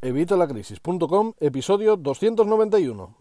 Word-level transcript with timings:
Evitalacrisis.com, 0.00 1.32
episodio 1.40 1.96
291. 1.96 3.16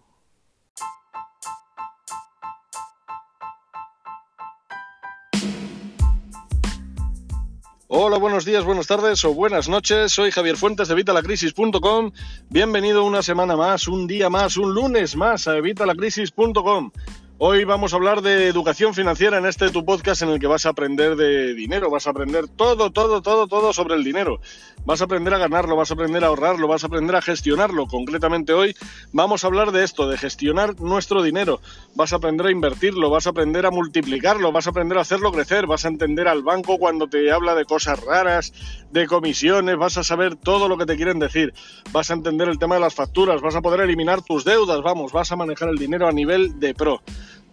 Hola, 7.87 8.19
buenos 8.19 8.45
días, 8.45 8.63
buenas 8.63 8.85
tardes 8.85 9.25
o 9.25 9.33
buenas 9.33 9.67
noches. 9.67 10.11
Soy 10.11 10.29
Javier 10.29 10.55
Fuentes 10.55 10.87
de 10.87 10.93
Evitalacrisis.com. 10.93 12.11
Bienvenido 12.49 13.03
una 13.05 13.23
semana 13.23 13.55
más, 13.55 13.87
un 13.87 14.05
día 14.05 14.29
más, 14.29 14.55
un 14.57 14.75
lunes 14.75 15.15
más 15.15 15.47
a 15.47 15.57
Evitalacrisis.com. 15.57 16.91
Hoy 17.39 17.65
vamos 17.65 17.93
a 17.93 17.97
hablar 17.97 18.23
de 18.23 18.47
educación 18.47 18.95
financiera 18.95 19.37
en 19.37 19.45
este 19.45 19.69
tu 19.69 19.85
podcast 19.85 20.23
en 20.23 20.29
el 20.29 20.39
que 20.39 20.47
vas 20.47 20.65
a 20.65 20.69
aprender 20.69 21.15
de 21.15 21.53
dinero, 21.53 21.91
vas 21.91 22.07
a 22.07 22.09
aprender 22.09 22.47
todo, 22.47 22.89
todo, 22.89 23.21
todo, 23.21 23.47
todo 23.47 23.73
sobre 23.73 23.93
el 23.93 24.03
dinero. 24.03 24.41
Vas 24.85 25.01
a 25.01 25.03
aprender 25.03 25.35
a 25.35 25.37
ganarlo, 25.37 25.75
vas 25.75 25.91
a 25.91 25.93
aprender 25.93 26.23
a 26.23 26.27
ahorrarlo, 26.27 26.67
vas 26.67 26.83
a 26.83 26.87
aprender 26.87 27.15
a 27.15 27.21
gestionarlo. 27.21 27.85
Concretamente 27.85 28.53
hoy 28.53 28.75
vamos 29.11 29.43
a 29.43 29.47
hablar 29.47 29.71
de 29.71 29.83
esto, 29.83 30.09
de 30.09 30.17
gestionar 30.17 30.81
nuestro 30.81 31.21
dinero. 31.21 31.61
Vas 31.93 32.11
a 32.11 32.15
aprender 32.15 32.47
a 32.47 32.51
invertirlo, 32.51 33.11
vas 33.11 33.27
a 33.27 33.29
aprender 33.29 33.67
a 33.67 33.71
multiplicarlo, 33.71 34.51
vas 34.51 34.65
a 34.65 34.71
aprender 34.71 34.97
a 34.97 35.01
hacerlo 35.01 35.31
crecer, 35.31 35.67
vas 35.67 35.85
a 35.85 35.89
entender 35.89 36.27
al 36.27 36.41
banco 36.41 36.79
cuando 36.79 37.07
te 37.07 37.31
habla 37.31 37.53
de 37.53 37.65
cosas 37.65 37.99
raras, 38.03 38.51
de 38.89 39.05
comisiones, 39.05 39.77
vas 39.77 39.99
a 39.99 40.03
saber 40.03 40.37
todo 40.37 40.67
lo 40.67 40.75
que 40.75 40.87
te 40.87 40.95
quieren 40.95 41.19
decir, 41.19 41.53
vas 41.91 42.09
a 42.09 42.15
entender 42.15 42.49
el 42.49 42.57
tema 42.57 42.75
de 42.75 42.81
las 42.81 42.95
facturas, 42.95 43.41
vas 43.41 43.53
a 43.53 43.61
poder 43.61 43.81
eliminar 43.81 44.23
tus 44.23 44.43
deudas, 44.43 44.81
vamos, 44.81 45.11
vas 45.11 45.31
a 45.31 45.35
manejar 45.35 45.69
el 45.69 45.77
dinero 45.77 46.07
a 46.07 46.11
nivel 46.11 46.59
de 46.59 46.73
pro. 46.73 47.03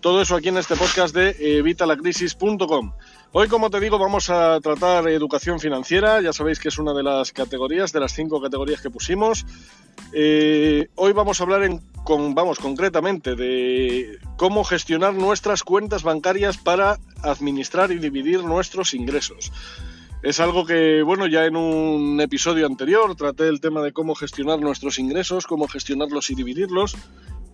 Todo 0.04 0.20
eso 0.20 0.36
aquí 0.36 0.50
en 0.50 0.58
este 0.58 0.76
podcast 0.76 1.14
de 1.14 1.34
evitalacrisis.com. 1.60 2.92
Hoy, 3.32 3.48
como 3.48 3.70
te 3.70 3.80
digo, 3.80 3.98
vamos 3.98 4.28
a 4.28 4.60
tratar 4.60 5.08
educación 5.08 5.58
financiera. 5.58 6.20
Ya 6.20 6.34
sabéis 6.34 6.58
que 6.58 6.68
es 6.68 6.76
una 6.76 6.92
de 6.92 7.02
las 7.02 7.32
categorías, 7.32 7.90
de 7.90 8.00
las 8.00 8.12
cinco 8.12 8.38
categorías 8.38 8.82
que 8.82 8.90
pusimos. 8.90 9.46
Eh, 10.12 10.88
hoy 10.96 11.14
vamos 11.14 11.40
a 11.40 11.44
hablar 11.44 11.80
con, 12.04 12.34
vamos, 12.34 12.58
concretamente 12.58 13.34
de 13.34 14.18
cómo 14.36 14.62
gestionar 14.62 15.14
nuestras 15.14 15.62
cuentas 15.62 16.02
bancarias 16.02 16.58
para 16.58 16.98
administrar 17.22 17.90
y 17.90 17.96
dividir 17.96 18.44
nuestros 18.44 18.92
ingresos. 18.92 19.52
Es 20.22 20.38
algo 20.38 20.66
que, 20.66 21.02
bueno, 21.02 21.26
ya 21.26 21.46
en 21.46 21.56
un 21.56 22.20
episodio 22.20 22.66
anterior 22.66 23.16
traté 23.16 23.48
el 23.48 23.58
tema 23.62 23.80
de 23.80 23.94
cómo 23.94 24.14
gestionar 24.14 24.60
nuestros 24.60 24.98
ingresos, 24.98 25.46
cómo 25.46 25.66
gestionarlos 25.66 26.28
y 26.28 26.34
dividirlos 26.34 26.94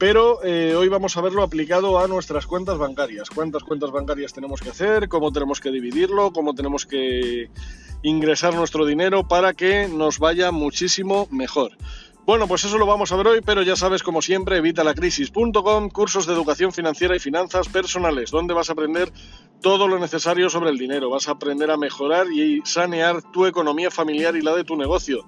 pero 0.00 0.42
eh, 0.42 0.74
hoy 0.74 0.88
vamos 0.88 1.14
a 1.18 1.20
verlo 1.20 1.42
aplicado 1.42 1.98
a 1.98 2.08
nuestras 2.08 2.46
cuentas 2.46 2.78
bancarias. 2.78 3.28
¿Cuántas 3.28 3.62
cuentas 3.62 3.90
bancarias 3.90 4.32
tenemos 4.32 4.62
que 4.62 4.70
hacer? 4.70 5.10
¿Cómo 5.10 5.30
tenemos 5.30 5.60
que 5.60 5.70
dividirlo? 5.70 6.32
¿Cómo 6.32 6.54
tenemos 6.54 6.86
que 6.86 7.50
ingresar 8.02 8.54
nuestro 8.54 8.86
dinero 8.86 9.28
para 9.28 9.52
que 9.52 9.88
nos 9.88 10.18
vaya 10.18 10.52
muchísimo 10.52 11.28
mejor? 11.30 11.72
Bueno, 12.24 12.48
pues 12.48 12.64
eso 12.64 12.78
lo 12.78 12.86
vamos 12.86 13.12
a 13.12 13.16
ver 13.16 13.26
hoy, 13.26 13.40
pero 13.44 13.60
ya 13.60 13.76
sabes, 13.76 14.02
como 14.02 14.22
siempre, 14.22 14.56
evitalacrisis.com, 14.56 15.90
cursos 15.90 16.24
de 16.24 16.32
educación 16.32 16.72
financiera 16.72 17.14
y 17.14 17.18
finanzas 17.18 17.68
personales, 17.68 18.30
donde 18.30 18.54
vas 18.54 18.70
a 18.70 18.72
aprender 18.72 19.12
todo 19.60 19.86
lo 19.86 19.98
necesario 19.98 20.48
sobre 20.48 20.70
el 20.70 20.78
dinero, 20.78 21.10
vas 21.10 21.28
a 21.28 21.32
aprender 21.32 21.70
a 21.70 21.76
mejorar 21.76 22.26
y 22.32 22.62
sanear 22.64 23.20
tu 23.32 23.44
economía 23.44 23.90
familiar 23.90 24.34
y 24.34 24.40
la 24.40 24.56
de 24.56 24.64
tu 24.64 24.76
negocio. 24.76 25.26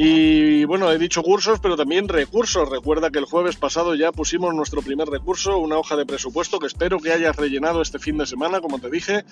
Y 0.00 0.64
bueno, 0.64 0.92
he 0.92 0.96
dicho 0.96 1.24
cursos, 1.24 1.58
pero 1.58 1.76
también 1.76 2.06
recursos. 2.06 2.68
Recuerda 2.68 3.10
que 3.10 3.18
el 3.18 3.24
jueves 3.24 3.56
pasado 3.56 3.96
ya 3.96 4.12
pusimos 4.12 4.54
nuestro 4.54 4.80
primer 4.80 5.08
recurso, 5.08 5.58
una 5.58 5.76
hoja 5.76 5.96
de 5.96 6.06
presupuesto 6.06 6.60
que 6.60 6.68
espero 6.68 7.00
que 7.00 7.10
hayas 7.10 7.34
rellenado 7.34 7.82
este 7.82 7.98
fin 7.98 8.16
de 8.16 8.24
semana, 8.24 8.60
como 8.60 8.78
te 8.78 8.90
dije, 8.90 9.24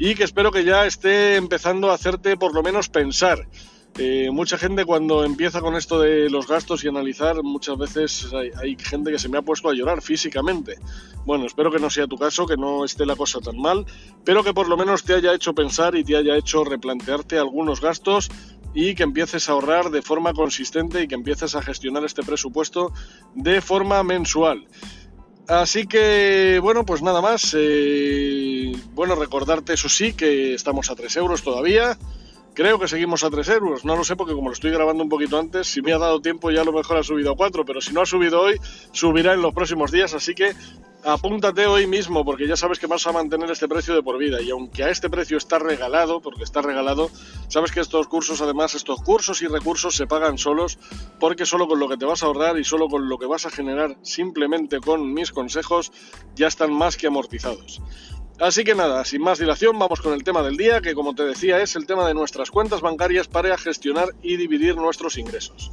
y 0.00 0.16
que 0.16 0.24
espero 0.24 0.50
que 0.50 0.64
ya 0.64 0.86
esté 0.86 1.36
empezando 1.36 1.88
a 1.88 1.94
hacerte 1.94 2.36
por 2.36 2.52
lo 2.52 2.64
menos 2.64 2.88
pensar. 2.88 3.46
Eh, 3.96 4.30
mucha 4.32 4.58
gente 4.58 4.84
cuando 4.84 5.22
empieza 5.22 5.60
con 5.60 5.76
esto 5.76 6.00
de 6.00 6.28
los 6.30 6.48
gastos 6.48 6.82
y 6.82 6.88
analizar, 6.88 7.40
muchas 7.44 7.78
veces 7.78 8.32
hay, 8.32 8.50
hay, 8.60 8.76
gente 8.76 9.12
que 9.12 9.20
se 9.20 9.28
me 9.28 9.38
ha 9.38 9.42
puesto 9.42 9.68
a 9.68 9.72
llorar 9.74 10.02
físicamente. 10.02 10.78
Bueno, 11.24 11.46
espero 11.46 11.70
que 11.70 11.78
no 11.78 11.90
sea 11.90 12.08
tu 12.08 12.16
caso, 12.16 12.44
que 12.44 12.56
no 12.56 12.84
esté 12.84 13.06
la 13.06 13.14
cosa 13.14 13.38
tan 13.38 13.56
mal, 13.56 13.86
pero 14.24 14.42
que 14.42 14.52
por 14.52 14.68
lo 14.68 14.76
menos 14.76 15.04
te 15.04 15.14
haya 15.14 15.32
hecho 15.32 15.54
pensar 15.54 15.94
y 15.94 16.02
te 16.02 16.16
haya 16.16 16.36
hecho 16.36 16.64
replantearte 16.64 17.38
algunos 17.38 17.80
gastos 17.80 18.30
y 18.74 18.94
que 18.94 19.02
empieces 19.02 19.48
a 19.48 19.52
ahorrar 19.52 19.90
de 19.90 20.02
forma 20.02 20.32
consistente 20.32 21.02
y 21.02 21.08
que 21.08 21.14
empieces 21.14 21.54
a 21.54 21.62
gestionar 21.62 22.04
este 22.04 22.22
presupuesto 22.22 22.92
de 23.34 23.60
forma 23.60 24.02
mensual. 24.02 24.66
Así 25.48 25.86
que, 25.86 26.60
bueno, 26.62 26.84
pues 26.84 27.02
nada 27.02 27.20
más. 27.20 27.54
Eh, 27.58 28.72
bueno, 28.94 29.14
recordarte, 29.14 29.74
eso 29.74 29.88
sí, 29.88 30.12
que 30.12 30.54
estamos 30.54 30.90
a 30.90 30.94
3 30.94 31.16
euros 31.16 31.42
todavía. 31.42 31.98
Creo 32.54 32.78
que 32.78 32.86
seguimos 32.86 33.24
a 33.24 33.30
3 33.30 33.48
euros, 33.48 33.84
no 33.84 33.96
lo 33.96 34.04
sé 34.04 34.14
porque 34.14 34.34
como 34.34 34.48
lo 34.48 34.52
estoy 34.52 34.70
grabando 34.70 35.02
un 35.02 35.08
poquito 35.08 35.38
antes, 35.38 35.66
si 35.68 35.80
me 35.80 35.94
ha 35.94 35.98
dado 35.98 36.20
tiempo 36.20 36.50
ya 36.50 36.60
a 36.60 36.64
lo 36.64 36.72
mejor 36.72 36.98
ha 36.98 37.02
subido 37.02 37.32
a 37.32 37.36
4, 37.36 37.64
pero 37.64 37.80
si 37.80 37.94
no 37.94 38.02
ha 38.02 38.06
subido 38.06 38.42
hoy, 38.42 38.60
subirá 38.92 39.32
en 39.32 39.40
los 39.40 39.54
próximos 39.54 39.90
días, 39.90 40.12
así 40.12 40.34
que 40.34 40.52
apúntate 41.04 41.66
hoy 41.66 41.86
mismo 41.86 42.24
porque 42.24 42.46
ya 42.46 42.56
sabes 42.56 42.78
que 42.78 42.86
vas 42.86 43.06
a 43.06 43.12
mantener 43.12 43.50
este 43.50 43.68
precio 43.68 43.94
de 43.94 44.02
por 44.02 44.18
vida 44.18 44.40
y 44.40 44.50
aunque 44.50 44.84
a 44.84 44.90
este 44.90 45.10
precio 45.10 45.36
está 45.36 45.58
regalado, 45.58 46.20
porque 46.20 46.44
está 46.44 46.62
regalado, 46.62 47.10
sabes 47.48 47.72
que 47.72 47.80
estos 47.80 48.06
cursos 48.06 48.40
además, 48.40 48.74
estos 48.74 49.02
cursos 49.02 49.42
y 49.42 49.46
recursos 49.46 49.94
se 49.94 50.06
pagan 50.06 50.38
solos 50.38 50.78
porque 51.18 51.46
solo 51.46 51.66
con 51.66 51.78
lo 51.78 51.88
que 51.88 51.96
te 51.96 52.04
vas 52.04 52.22
a 52.22 52.26
ahorrar 52.26 52.58
y 52.58 52.64
solo 52.64 52.88
con 52.88 53.08
lo 53.08 53.18
que 53.18 53.26
vas 53.26 53.46
a 53.46 53.50
generar 53.50 53.96
simplemente 54.02 54.80
con 54.80 55.12
mis 55.12 55.32
consejos 55.32 55.92
ya 56.34 56.46
están 56.46 56.72
más 56.72 56.96
que 56.96 57.06
amortizados. 57.06 57.80
Así 58.38 58.64
que 58.64 58.74
nada, 58.74 59.04
sin 59.04 59.22
más 59.22 59.38
dilación, 59.38 59.78
vamos 59.78 60.00
con 60.00 60.14
el 60.14 60.24
tema 60.24 60.42
del 60.42 60.56
día, 60.56 60.80
que 60.80 60.94
como 60.94 61.14
te 61.14 61.24
decía 61.24 61.62
es 61.62 61.76
el 61.76 61.86
tema 61.86 62.06
de 62.08 62.14
nuestras 62.14 62.50
cuentas 62.50 62.80
bancarias 62.80 63.28
para 63.28 63.56
gestionar 63.58 64.08
y 64.22 64.36
dividir 64.36 64.76
nuestros 64.76 65.18
ingresos. 65.18 65.70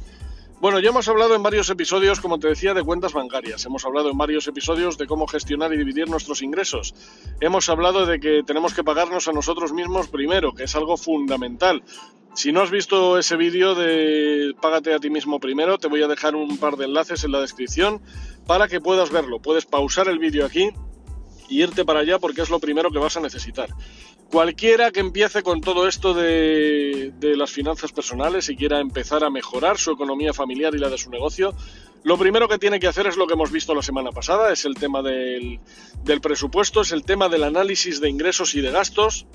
Bueno, 0.60 0.78
ya 0.78 0.90
hemos 0.90 1.08
hablado 1.08 1.34
en 1.34 1.42
varios 1.42 1.70
episodios, 1.70 2.20
como 2.20 2.38
te 2.38 2.48
decía, 2.48 2.74
de 2.74 2.82
cuentas 2.82 3.14
bancarias. 3.14 3.64
Hemos 3.64 3.86
hablado 3.86 4.10
en 4.10 4.18
varios 4.18 4.46
episodios 4.46 4.98
de 4.98 5.06
cómo 5.06 5.26
gestionar 5.26 5.72
y 5.72 5.78
dividir 5.78 6.10
nuestros 6.10 6.42
ingresos. 6.42 6.94
Hemos 7.40 7.70
hablado 7.70 8.04
de 8.04 8.20
que 8.20 8.42
tenemos 8.44 8.74
que 8.74 8.84
pagarnos 8.84 9.26
a 9.26 9.32
nosotros 9.32 9.72
mismos 9.72 10.08
primero, 10.08 10.52
que 10.52 10.64
es 10.64 10.76
algo 10.76 10.98
fundamental. 10.98 11.82
Si 12.34 12.52
no 12.52 12.60
has 12.60 12.70
visto 12.70 13.18
ese 13.18 13.36
vídeo 13.36 13.74
de 13.74 14.52
Págate 14.60 14.92
a 14.92 14.98
ti 14.98 15.08
mismo 15.08 15.40
primero, 15.40 15.78
te 15.78 15.88
voy 15.88 16.02
a 16.02 16.08
dejar 16.08 16.36
un 16.36 16.58
par 16.58 16.76
de 16.76 16.84
enlaces 16.84 17.24
en 17.24 17.32
la 17.32 17.40
descripción 17.40 18.02
para 18.46 18.68
que 18.68 18.82
puedas 18.82 19.10
verlo. 19.10 19.40
Puedes 19.40 19.64
pausar 19.64 20.08
el 20.08 20.18
vídeo 20.18 20.44
aquí 20.44 20.68
y 21.48 21.62
irte 21.62 21.86
para 21.86 22.00
allá 22.00 22.18
porque 22.18 22.42
es 22.42 22.50
lo 22.50 22.60
primero 22.60 22.90
que 22.90 22.98
vas 22.98 23.16
a 23.16 23.20
necesitar. 23.20 23.70
Cualquiera 24.30 24.92
que 24.92 25.00
empiece 25.00 25.42
con 25.42 25.60
todo 25.60 25.88
esto 25.88 26.14
de, 26.14 27.12
las 27.20 27.50
finanzas 27.50 27.90
personales 27.90 28.48
y 28.48 28.54
quiera 28.54 28.78
empezar 28.78 29.24
a 29.24 29.30
mejorar 29.30 29.76
su 29.76 29.90
economía 29.90 30.32
familiar 30.32 30.72
y 30.72 30.78
la 30.78 30.88
de 30.88 30.98
su 30.98 31.10
negocio, 31.10 31.52
lo 32.04 32.16
primero 32.16 32.48
que 32.48 32.56
tiene 32.56 32.78
que 32.78 32.86
hacer 32.86 33.08
es 33.08 33.16
lo 33.16 33.26
que 33.26 33.34
hemos 33.34 33.50
visto 33.50 33.74
la 33.74 33.82
semana 33.82 34.12
pasada, 34.12 34.52
es 34.52 34.64
el 34.64 34.74
tema 34.74 35.02
del, 35.02 35.58
presupuesto, 36.22 36.82
es 36.82 36.92
el 36.92 37.02
tema 37.02 37.28
del 37.28 37.42
análisis 37.42 38.00
de 38.00 38.08
ingresos 38.08 38.54
y 38.54 38.60
de 38.60 38.70
gastos, 38.70 39.26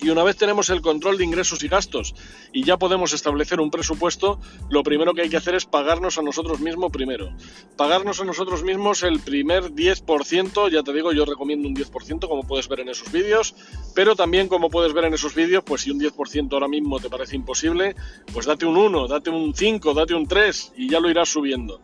y 0.00 0.10
una 0.10 0.22
vez 0.22 0.36
tenemos 0.36 0.70
el 0.70 0.80
control 0.80 1.18
de 1.18 1.24
ingresos 1.24 1.62
y 1.62 1.68
gastos 1.68 2.14
y 2.52 2.64
ya 2.64 2.76
podemos 2.76 3.12
establecer 3.12 3.60
un 3.60 3.70
presupuesto, 3.70 4.40
lo 4.70 4.82
primero 4.82 5.14
que 5.14 5.22
hay 5.22 5.28
que 5.28 5.36
hacer 5.36 5.54
es 5.54 5.64
pagarnos 5.64 6.18
a 6.18 6.22
nosotros 6.22 6.60
mismos 6.60 6.92
primero. 6.92 7.30
Pagarnos 7.76 8.20
a 8.20 8.24
nosotros 8.24 8.62
mismos 8.62 9.02
el 9.02 9.20
primer 9.20 9.70
10%, 9.72 10.70
ya 10.70 10.82
te 10.82 10.92
digo, 10.92 11.12
yo 11.12 11.24
recomiendo 11.24 11.68
un 11.68 11.74
10% 11.74 12.28
como 12.28 12.44
puedes 12.44 12.68
ver 12.68 12.80
en 12.80 12.88
esos 12.88 13.10
vídeos, 13.10 13.54
pero 13.94 14.16
también 14.16 14.48
como 14.48 14.70
puedes 14.70 14.92
ver 14.92 15.04
en 15.04 15.14
esos 15.14 15.34
vídeos, 15.34 15.64
pues 15.64 15.82
si 15.82 15.90
un 15.90 16.00
10% 16.00 16.52
ahora 16.52 16.68
mismo 16.68 17.00
te 17.00 17.08
parece 17.08 17.36
imposible, 17.36 17.94
pues 18.32 18.46
date 18.46 18.66
un 18.66 18.76
1, 18.76 19.08
date 19.08 19.30
un 19.30 19.54
5, 19.54 19.94
date 19.94 20.14
un 20.14 20.26
3 20.26 20.72
y 20.76 20.88
ya 20.88 21.00
lo 21.00 21.10
irás 21.10 21.28
subiendo. 21.28 21.80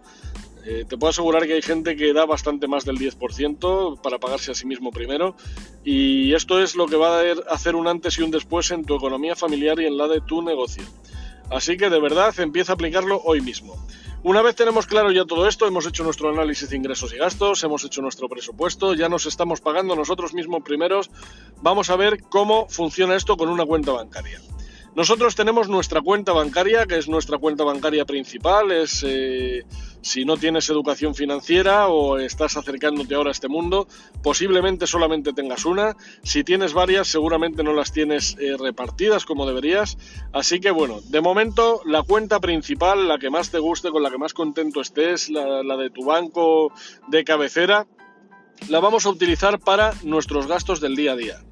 Eh, 0.64 0.84
te 0.88 0.98
puedo 0.98 1.10
asegurar 1.10 1.46
que 1.46 1.54
hay 1.54 1.62
gente 1.62 1.96
que 1.96 2.12
da 2.12 2.26
bastante 2.26 2.68
más 2.68 2.84
del 2.84 2.98
10% 2.98 4.00
para 4.02 4.18
pagarse 4.18 4.50
a 4.50 4.54
sí 4.54 4.66
mismo 4.66 4.90
primero 4.90 5.34
y 5.84 6.34
esto 6.34 6.62
es 6.62 6.76
lo 6.76 6.86
que 6.86 6.96
va 6.96 7.20
a 7.20 7.32
hacer 7.50 7.74
un 7.74 7.88
antes 7.88 8.18
y 8.18 8.22
un 8.22 8.30
después 8.30 8.70
en 8.70 8.84
tu 8.84 8.96
economía 8.96 9.34
familiar 9.34 9.80
y 9.80 9.86
en 9.86 9.96
la 9.96 10.06
de 10.06 10.20
tu 10.20 10.42
negocio. 10.42 10.84
Así 11.50 11.76
que 11.76 11.88
de 11.88 12.00
verdad 12.00 12.38
empieza 12.38 12.72
a 12.72 12.74
aplicarlo 12.74 13.20
hoy 13.24 13.40
mismo. 13.40 13.74
Una 14.22 14.42
vez 14.42 14.54
tenemos 14.54 14.86
claro 14.86 15.10
ya 15.10 15.24
todo 15.24 15.48
esto, 15.48 15.66
hemos 15.66 15.86
hecho 15.86 16.04
nuestro 16.04 16.28
análisis 16.28 16.68
de 16.68 16.76
ingresos 16.76 17.14
y 17.14 17.16
gastos, 17.16 17.64
hemos 17.64 17.82
hecho 17.84 18.02
nuestro 18.02 18.28
presupuesto, 18.28 18.92
ya 18.92 19.08
nos 19.08 19.24
estamos 19.24 19.62
pagando 19.62 19.96
nosotros 19.96 20.34
mismos 20.34 20.62
primeros, 20.62 21.10
vamos 21.62 21.88
a 21.88 21.96
ver 21.96 22.22
cómo 22.24 22.68
funciona 22.68 23.16
esto 23.16 23.38
con 23.38 23.48
una 23.48 23.64
cuenta 23.64 23.92
bancaria. 23.92 24.38
Nosotros 24.94 25.34
tenemos 25.36 25.68
nuestra 25.68 26.02
cuenta 26.02 26.32
bancaria, 26.32 26.84
que 26.84 26.98
es 26.98 27.08
nuestra 27.08 27.38
cuenta 27.38 27.64
bancaria 27.64 28.04
principal, 28.04 28.70
es... 28.72 29.02
Eh, 29.06 29.64
si 30.02 30.24
no 30.24 30.36
tienes 30.36 30.68
educación 30.70 31.14
financiera 31.14 31.88
o 31.88 32.18
estás 32.18 32.56
acercándote 32.56 33.14
ahora 33.14 33.30
a 33.30 33.32
este 33.32 33.48
mundo, 33.48 33.86
posiblemente 34.22 34.86
solamente 34.86 35.32
tengas 35.32 35.64
una. 35.64 35.96
Si 36.22 36.44
tienes 36.44 36.72
varias, 36.72 37.08
seguramente 37.08 37.62
no 37.62 37.72
las 37.72 37.92
tienes 37.92 38.36
eh, 38.38 38.56
repartidas 38.58 39.24
como 39.24 39.46
deberías. 39.46 39.98
Así 40.32 40.60
que 40.60 40.70
bueno, 40.70 41.00
de 41.08 41.20
momento 41.20 41.80
la 41.84 42.02
cuenta 42.02 42.40
principal, 42.40 43.08
la 43.08 43.18
que 43.18 43.30
más 43.30 43.50
te 43.50 43.58
guste, 43.58 43.90
con 43.90 44.02
la 44.02 44.10
que 44.10 44.18
más 44.18 44.34
contento 44.34 44.80
estés, 44.80 45.28
la, 45.30 45.62
la 45.62 45.76
de 45.76 45.90
tu 45.90 46.04
banco 46.04 46.72
de 47.08 47.24
cabecera, 47.24 47.86
la 48.68 48.80
vamos 48.80 49.06
a 49.06 49.10
utilizar 49.10 49.58
para 49.58 49.94
nuestros 50.02 50.46
gastos 50.46 50.80
del 50.80 50.96
día 50.96 51.12
a 51.12 51.16
día 51.16 51.44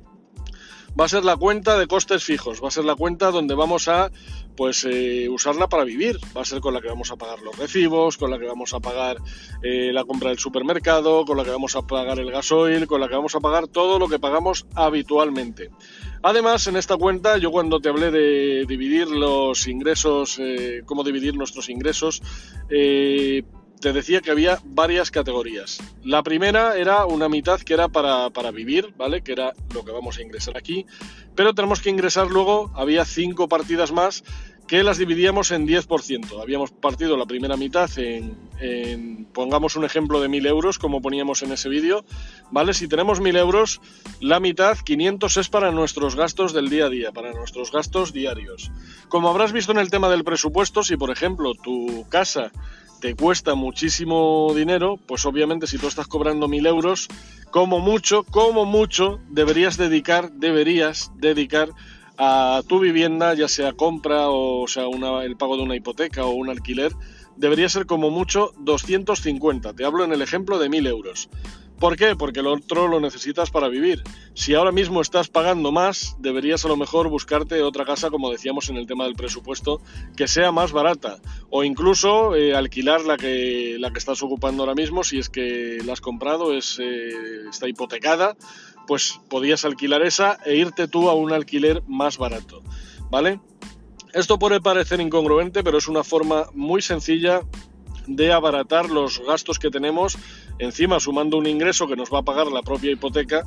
va 0.98 1.04
a 1.04 1.08
ser 1.08 1.24
la 1.24 1.36
cuenta 1.36 1.78
de 1.78 1.86
costes 1.86 2.24
fijos, 2.24 2.62
va 2.62 2.68
a 2.68 2.72
ser 2.72 2.84
la 2.84 2.96
cuenta 2.96 3.30
donde 3.30 3.54
vamos 3.54 3.88
a 3.88 4.10
pues 4.58 4.84
eh, 4.90 5.28
usarla 5.28 5.68
para 5.68 5.84
vivir. 5.84 6.18
Va 6.36 6.42
a 6.42 6.44
ser 6.44 6.60
con 6.60 6.74
la 6.74 6.80
que 6.80 6.88
vamos 6.88 7.12
a 7.12 7.16
pagar 7.16 7.38
los 7.42 7.56
recibos, 7.56 8.18
con 8.18 8.28
la 8.28 8.40
que 8.40 8.46
vamos 8.46 8.74
a 8.74 8.80
pagar 8.80 9.18
eh, 9.62 9.92
la 9.92 10.04
compra 10.04 10.30
del 10.30 10.40
supermercado, 10.40 11.24
con 11.24 11.36
la 11.36 11.44
que 11.44 11.50
vamos 11.50 11.76
a 11.76 11.82
pagar 11.82 12.18
el 12.18 12.32
gasoil, 12.32 12.88
con 12.88 13.00
la 13.00 13.06
que 13.06 13.14
vamos 13.14 13.36
a 13.36 13.40
pagar 13.40 13.68
todo 13.68 14.00
lo 14.00 14.08
que 14.08 14.18
pagamos 14.18 14.66
habitualmente. 14.74 15.70
Además, 16.24 16.66
en 16.66 16.76
esta 16.76 16.96
cuenta, 16.96 17.38
yo 17.38 17.52
cuando 17.52 17.78
te 17.78 17.88
hablé 17.88 18.10
de 18.10 18.64
dividir 18.66 19.06
los 19.06 19.68
ingresos, 19.68 20.40
eh, 20.40 20.82
cómo 20.84 21.04
dividir 21.04 21.36
nuestros 21.36 21.68
ingresos, 21.68 22.20
te 23.80 23.92
decía 23.92 24.20
que 24.20 24.30
había 24.30 24.58
varias 24.64 25.10
categorías. 25.10 25.78
La 26.04 26.22
primera 26.22 26.76
era 26.76 27.06
una 27.06 27.28
mitad 27.28 27.60
que 27.60 27.74
era 27.74 27.88
para, 27.88 28.30
para, 28.30 28.50
vivir, 28.50 28.94
¿vale? 28.96 29.22
Que 29.22 29.32
era 29.32 29.52
lo 29.74 29.84
que 29.84 29.92
vamos 29.92 30.18
a 30.18 30.22
ingresar 30.22 30.56
aquí. 30.56 30.86
Pero 31.34 31.54
tenemos 31.54 31.80
que 31.80 31.90
ingresar 31.90 32.28
luego, 32.28 32.70
había 32.74 33.04
cinco 33.04 33.48
partidas 33.48 33.92
más 33.92 34.24
que 34.68 34.82
las 34.84 34.98
dividíamos 34.98 35.50
en 35.50 35.66
10%. 35.66 36.40
Habíamos 36.40 36.70
partido 36.70 37.16
la 37.16 37.24
primera 37.24 37.56
mitad 37.56 37.90
en, 37.98 39.26
pongamos 39.32 39.74
un 39.76 39.84
ejemplo 39.84 40.20
de 40.20 40.28
1.000 40.28 40.46
euros, 40.46 40.78
como 40.78 41.00
poníamos 41.00 41.42
en 41.42 41.52
ese 41.52 41.70
vídeo, 41.70 42.04
¿vale? 42.50 42.74
Si 42.74 42.86
tenemos 42.86 43.20
1.000 43.20 43.38
euros, 43.38 43.80
la 44.20 44.40
mitad, 44.40 44.76
500, 44.76 45.38
es 45.38 45.48
para 45.48 45.72
nuestros 45.72 46.16
gastos 46.16 46.52
del 46.52 46.68
día 46.68 46.84
a 46.84 46.90
día, 46.90 47.12
para 47.12 47.32
nuestros 47.32 47.72
gastos 47.72 48.12
diarios. 48.12 48.70
Como 49.08 49.30
habrás 49.30 49.52
visto 49.52 49.72
en 49.72 49.78
el 49.78 49.90
tema 49.90 50.10
del 50.10 50.22
presupuesto, 50.22 50.82
si 50.84 50.96
por 50.96 51.10
ejemplo 51.10 51.54
tu 51.54 52.06
casa 52.10 52.52
te 53.00 53.14
cuesta 53.14 53.54
muchísimo 53.54 54.52
dinero, 54.54 54.98
pues 55.06 55.24
obviamente 55.26 55.66
si 55.66 55.78
tú 55.78 55.86
estás 55.86 56.06
cobrando 56.06 56.48
mil 56.48 56.66
euros, 56.66 57.08
como 57.50 57.78
mucho, 57.80 58.24
como 58.24 58.64
mucho, 58.64 59.20
deberías 59.28 59.76
dedicar, 59.76 60.32
deberías 60.32 61.10
dedicar 61.16 61.70
a 62.18 62.62
tu 62.66 62.80
vivienda, 62.80 63.34
ya 63.34 63.48
sea 63.48 63.72
compra 63.72 64.28
o 64.28 64.66
sea 64.66 64.84
el 65.22 65.36
pago 65.36 65.56
de 65.56 65.62
una 65.62 65.76
hipoteca 65.76 66.24
o 66.24 66.30
un 66.30 66.50
alquiler, 66.50 66.92
debería 67.36 67.68
ser 67.68 67.86
como 67.86 68.10
mucho 68.10 68.52
250. 68.58 69.72
Te 69.74 69.84
hablo 69.84 70.04
en 70.04 70.12
el 70.12 70.22
ejemplo 70.22 70.58
de 70.58 70.68
mil 70.68 70.86
euros. 70.86 71.28
¿Por 71.78 71.96
qué? 71.96 72.16
Porque 72.16 72.40
el 72.40 72.48
otro 72.48 72.88
lo 72.88 72.98
necesitas 72.98 73.50
para 73.50 73.68
vivir. 73.68 74.02
Si 74.34 74.54
ahora 74.54 74.72
mismo 74.72 75.00
estás 75.00 75.28
pagando 75.28 75.70
más, 75.70 76.16
deberías 76.18 76.64
a 76.64 76.68
lo 76.68 76.76
mejor 76.76 77.08
buscarte 77.08 77.62
otra 77.62 77.84
casa, 77.84 78.10
como 78.10 78.30
decíamos 78.30 78.68
en 78.68 78.76
el 78.76 78.86
tema 78.86 79.04
del 79.04 79.14
presupuesto, 79.14 79.80
que 80.16 80.26
sea 80.26 80.50
más 80.50 80.72
barata. 80.72 81.18
O 81.50 81.62
incluso 81.62 82.34
eh, 82.34 82.56
alquilar 82.56 83.02
la 83.02 83.16
que, 83.16 83.76
la 83.78 83.92
que 83.92 83.98
estás 84.00 84.22
ocupando 84.24 84.62
ahora 84.64 84.74
mismo, 84.74 85.04
si 85.04 85.18
es 85.18 85.28
que 85.28 85.78
la 85.84 85.92
has 85.92 86.00
comprado, 86.00 86.52
es, 86.52 86.80
eh, 86.80 87.46
está 87.48 87.68
hipotecada, 87.68 88.36
pues 88.88 89.20
podías 89.28 89.64
alquilar 89.64 90.02
esa 90.02 90.38
e 90.44 90.56
irte 90.56 90.88
tú 90.88 91.08
a 91.08 91.14
un 91.14 91.32
alquiler 91.32 91.84
más 91.86 92.18
barato. 92.18 92.60
¿Vale? 93.08 93.40
Esto 94.14 94.38
puede 94.38 94.60
parecer 94.60 95.00
incongruente, 95.00 95.62
pero 95.62 95.78
es 95.78 95.86
una 95.86 96.02
forma 96.02 96.46
muy 96.54 96.82
sencilla 96.82 97.42
de 98.08 98.32
abaratar 98.32 98.88
los 98.88 99.20
gastos 99.20 99.58
que 99.58 99.70
tenemos, 99.70 100.16
encima 100.58 100.98
sumando 100.98 101.36
un 101.36 101.46
ingreso 101.46 101.86
que 101.86 101.94
nos 101.94 102.12
va 102.12 102.20
a 102.20 102.22
pagar 102.22 102.46
la 102.48 102.62
propia 102.62 102.90
hipoteca 102.90 103.42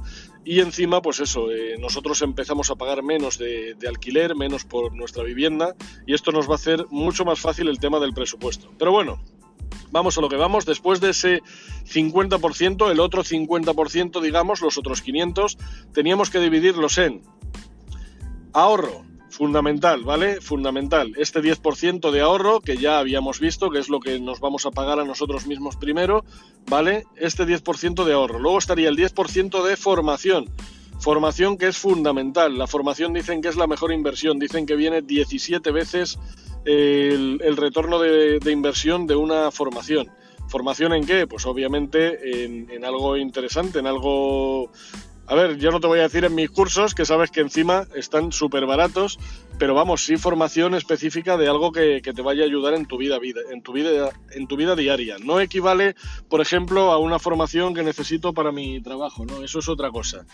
y 0.45 0.59
encima, 0.59 1.01
pues 1.01 1.19
eso, 1.19 1.51
eh, 1.51 1.77
nosotros 1.79 2.21
empezamos 2.21 2.69
a 2.69 2.75
pagar 2.75 3.03
menos 3.03 3.37
de, 3.37 3.75
alquiler, 3.87 4.35
menos 4.35 4.63
por 4.63 4.93
nuestra 4.93 5.23
vivienda 5.23 5.75
y 6.05 6.13
esto 6.13 6.31
nos 6.31 6.47
va 6.47 6.53
a 6.53 6.55
hacer 6.55 6.85
mucho 6.89 7.25
más 7.25 7.39
fácil 7.39 7.67
el 7.67 7.79
tema 7.79 7.99
del 7.99 8.13
presupuesto. 8.13 8.71
Pero 8.77 8.91
bueno, 8.91 9.19
vamos 9.91 10.17
a 10.17 10.21
lo 10.21 10.29
que 10.29 10.37
vamos, 10.37 10.65
después 10.65 11.01
de 11.01 11.09
ese 11.09 11.41
50%, 11.91 12.91
el 12.91 12.99
otro 12.99 13.23
50%, 13.23 14.21
digamos, 14.21 14.61
los 14.61 14.77
otros 14.77 15.01
500, 15.01 15.57
teníamos 15.91 16.29
que 16.29 16.39
dividirlos 16.39 16.99
en 16.99 17.23
ahorro, 18.53 19.05
Fundamental, 19.31 20.03
¿vale? 20.03 20.41
Fundamental. 20.41 21.13
Este 21.15 21.41
10% 21.41 22.11
de 22.11 22.19
ahorro 22.19 22.59
que 22.59 22.75
ya 22.75 22.99
habíamos 22.99 23.39
visto, 23.39 23.69
que 23.69 23.79
es 23.79 23.87
lo 23.87 24.01
que 24.01 24.19
nos 24.19 24.41
vamos 24.41 24.65
a 24.65 24.71
pagar 24.71 24.99
a 24.99 25.05
nosotros 25.05 25.47
mismos 25.47 25.77
primero, 25.77 26.25
¿vale? 26.69 27.05
Este 27.15 27.45
10% 27.45 28.03
de 28.03 28.13
ahorro. 28.13 28.39
Luego 28.39 28.57
estaría 28.57 28.89
el 28.89 28.97
10% 28.97 29.63
de 29.63 29.77
formación. 29.77 30.49
Formación 30.99 31.57
que 31.57 31.69
es 31.69 31.77
fundamental. 31.77 32.57
La 32.57 32.67
formación 32.67 33.13
dicen 33.13 33.41
que 33.41 33.47
es 33.47 33.55
la 33.55 33.67
mejor 33.67 33.93
inversión. 33.93 34.37
Dicen 34.37 34.65
que 34.65 34.75
viene 34.75 35.01
17 35.01 35.71
veces 35.71 36.19
el, 36.65 37.39
retorno 37.55 37.99
de, 37.99 38.51
inversión 38.51 39.07
de 39.07 39.15
una 39.15 39.49
formación. 39.49 40.11
¿Formación 40.49 40.93
en 40.93 41.05
qué? 41.05 41.25
Pues 41.25 41.45
obviamente 41.45 42.43
en, 42.43 42.69
en 42.69 42.83
algo 42.83 43.15
interesante, 43.15 43.79
en 43.79 43.87
algo 43.87 44.69
a 45.31 45.35
ver, 45.35 45.57
yo 45.59 45.71
no 45.71 45.79
te 45.79 45.87
voy 45.87 45.99
a 45.99 46.03
decir 46.03 46.25
en 46.25 46.35
mis 46.35 46.51
cursos, 46.51 46.93
que 46.93 47.05
sabes 47.05 47.31
que 47.31 47.39
encima 47.39 47.87
están 47.95 48.33
súper 48.33 48.65
baratos, 48.65 49.17
pero 49.57 49.73
vamos, 49.73 50.03
sí 50.03 50.17
formación 50.17 50.75
específica 50.75 51.37
de 51.37 51.47
algo 51.47 51.71
que, 51.71 52.01
te 52.01 52.21
vaya 52.21 52.43
a 52.43 52.47
ayudar 52.47 52.73
en 52.73 52.85
tu 52.85 52.97
vida, 52.97 53.17
vida, 53.17 53.39
en 53.49 53.61
tu 53.61 53.71
vida, 53.71 54.09
en 54.31 54.47
tu 54.47 54.57
vida 54.57 54.75
diaria. 54.75 55.15
No 55.23 55.39
equivale, 55.39 55.95
por 56.27 56.41
ejemplo, 56.41 56.91
a 56.91 56.97
una 56.97 57.17
formación 57.17 57.73
que 57.73 57.81
necesito 57.81 58.33
para 58.33 58.51
mi 58.51 58.81
trabajo, 58.81 59.25
¿no? 59.25 59.41
Eso 59.41 59.59
es 59.59 59.69
otra 59.69 59.89
cosa. 59.89 60.25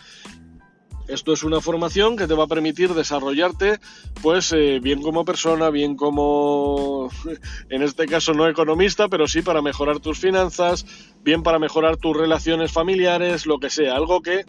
Esto 1.08 1.32
es 1.32 1.44
una 1.44 1.62
formación 1.62 2.18
que 2.18 2.26
te 2.26 2.34
va 2.34 2.46
a 2.46 2.48
permitir 2.48 2.96
desarrollarte, 2.96 3.80
pues 4.24 4.52
eh, 4.52 4.80
bien 4.82 5.04
como 5.04 5.26
persona, 5.26 5.70
bien 5.70 5.96
como, 5.96 7.12
en 7.70 7.84
este 7.84 8.08
caso 8.08 8.34
no 8.34 8.48
economista, 8.48 9.10
pero 9.10 9.28
sí 9.28 9.44
para 9.44 9.62
mejorar 9.62 10.00
tus 10.00 10.18
finanzas, 10.18 10.88
bien 11.24 11.44
para 11.44 11.60
mejorar 11.60 11.98
tus 11.98 12.18
relaciones 12.18 12.72
familiares, 12.72 13.46
lo 13.46 13.60
que 13.60 13.70
sea, 13.70 13.96
algo 13.96 14.24
que 14.24 14.44